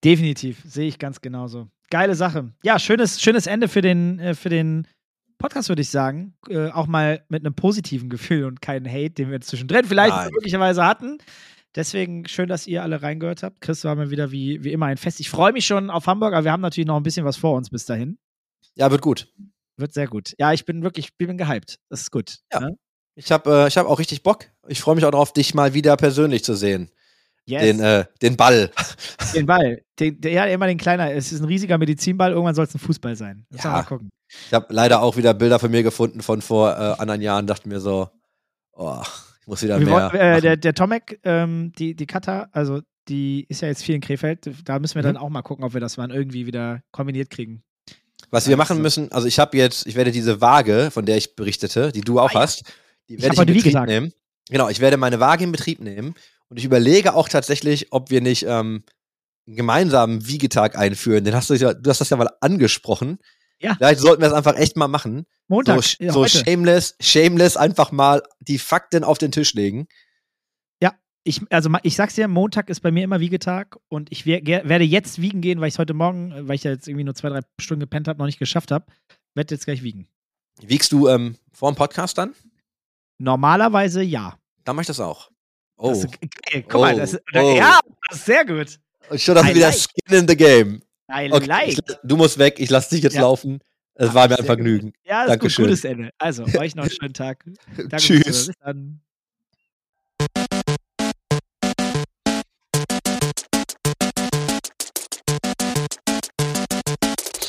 [0.05, 1.69] Definitiv, sehe ich ganz genauso.
[1.91, 2.53] Geile Sache.
[2.63, 4.87] Ja, schönes, schönes Ende für den, äh, für den
[5.39, 6.35] Podcast, würde ich sagen.
[6.49, 10.31] Äh, auch mal mit einem positiven Gefühl und keinen Hate, den wir zwischendrin vielleicht Nein.
[10.33, 11.19] möglicherweise hatten.
[11.75, 13.61] Deswegen schön, dass ihr alle reingehört habt.
[13.61, 15.19] Chris war mir wieder wie, wie immer ein Fest.
[15.19, 17.57] Ich freue mich schon auf Hamburg, aber wir haben natürlich noch ein bisschen was vor
[17.57, 18.19] uns bis dahin.
[18.77, 19.33] Ja, wird gut.
[19.77, 20.35] Wird sehr gut.
[20.39, 21.79] Ja, ich bin wirklich, ich bin gehypt.
[21.89, 22.39] Das ist gut.
[22.53, 22.61] Ja.
[22.61, 22.79] Ne?
[23.15, 24.47] Ich habe äh, ich hab auch richtig Bock.
[24.69, 26.91] Ich freue mich auch darauf, dich mal wieder persönlich zu sehen.
[27.49, 27.63] Yes.
[27.63, 28.71] Den, äh, den Ball.
[29.35, 29.81] Den Ball.
[30.01, 31.13] Den, der, ja, immer den kleiner.
[31.13, 32.33] Es ist ein riesiger Medizinball.
[32.33, 33.47] Irgendwann soll es ein Fußball sein.
[33.51, 33.71] Wir Ja.
[33.71, 34.11] mal gucken.
[34.49, 37.47] Ich habe leider auch wieder Bilder von mir gefunden von vor äh, anderen Jahren.
[37.47, 38.11] Dachte mir so,
[38.73, 39.01] oh,
[39.41, 39.95] ich muss wieder Wir mehr.
[40.13, 43.95] wollen, äh, der, der Tomek, ähm, die, die Kata, also die ist ja jetzt viel
[43.95, 44.51] in Krefeld.
[44.65, 45.15] Da müssen wir Mhm.
[45.15, 47.63] dann auch mal gucken, ob wir das mal irgendwie wieder kombiniert kriegen.
[48.31, 51.37] Was wir machen müssen, also ich habe jetzt, ich werde diese Waage, von der ich
[51.37, 52.41] berichtete, die du auch Ah, ja.
[52.41, 52.65] hast,
[53.09, 53.89] die Ich werde ich, heute in Betrieb gesagt.
[53.89, 54.13] nehmen.
[54.51, 56.15] Genau, ich werde meine Waage in Betrieb nehmen
[56.49, 58.85] und ich überlege auch tatsächlich, ob wir nicht ähm,
[59.47, 61.25] einen gemeinsamen Wiegetag einführen.
[61.25, 63.19] Den hast du ja, du hast das ja mal angesprochen.
[63.59, 63.75] Ja.
[63.77, 65.25] Vielleicht sollten wir das einfach echt mal machen.
[65.49, 65.83] Montag.
[65.83, 69.87] so ja, so shameless, shameless einfach mal die Fakten auf den Tisch legen.
[71.29, 75.21] Ich, also ich sag's dir, Montag ist bei mir immer Wiegetag und ich werde jetzt
[75.21, 77.41] wiegen gehen, weil ich heute Morgen, äh, weil ich ja jetzt irgendwie nur zwei, drei
[77.61, 78.87] Stunden gepennt habe, noch nicht geschafft habe.
[79.35, 80.07] Werde jetzt gleich wiegen.
[80.63, 82.33] Wiegst du ähm, vor dem Podcast dann?
[83.19, 84.39] Normalerweise ja.
[84.65, 85.31] Dann mach ich das auch.
[85.79, 86.99] Oh, Das, okay, guck mal, Oh.
[86.99, 87.57] das, Oh.
[87.57, 88.79] ja, das ist sehr gut.
[89.21, 89.75] schon hast du wieder like.
[89.77, 90.83] Skin in the Game.
[91.11, 91.69] I Okay, like.
[91.69, 93.23] ich, du musst weg, ich lass dich jetzt Ja.
[93.23, 93.61] laufen.
[93.95, 94.93] Es war mir ein Vergnügen.
[95.05, 95.65] Ja, das ist Dankeschön.
[95.65, 96.11] gut, gutes Ende.
[96.19, 97.45] Also, euch noch einen schönen Tag.
[97.77, 98.47] Danke Tschüss.
[98.47, 99.01] Bis dann.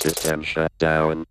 [0.08, 1.26] System shut down.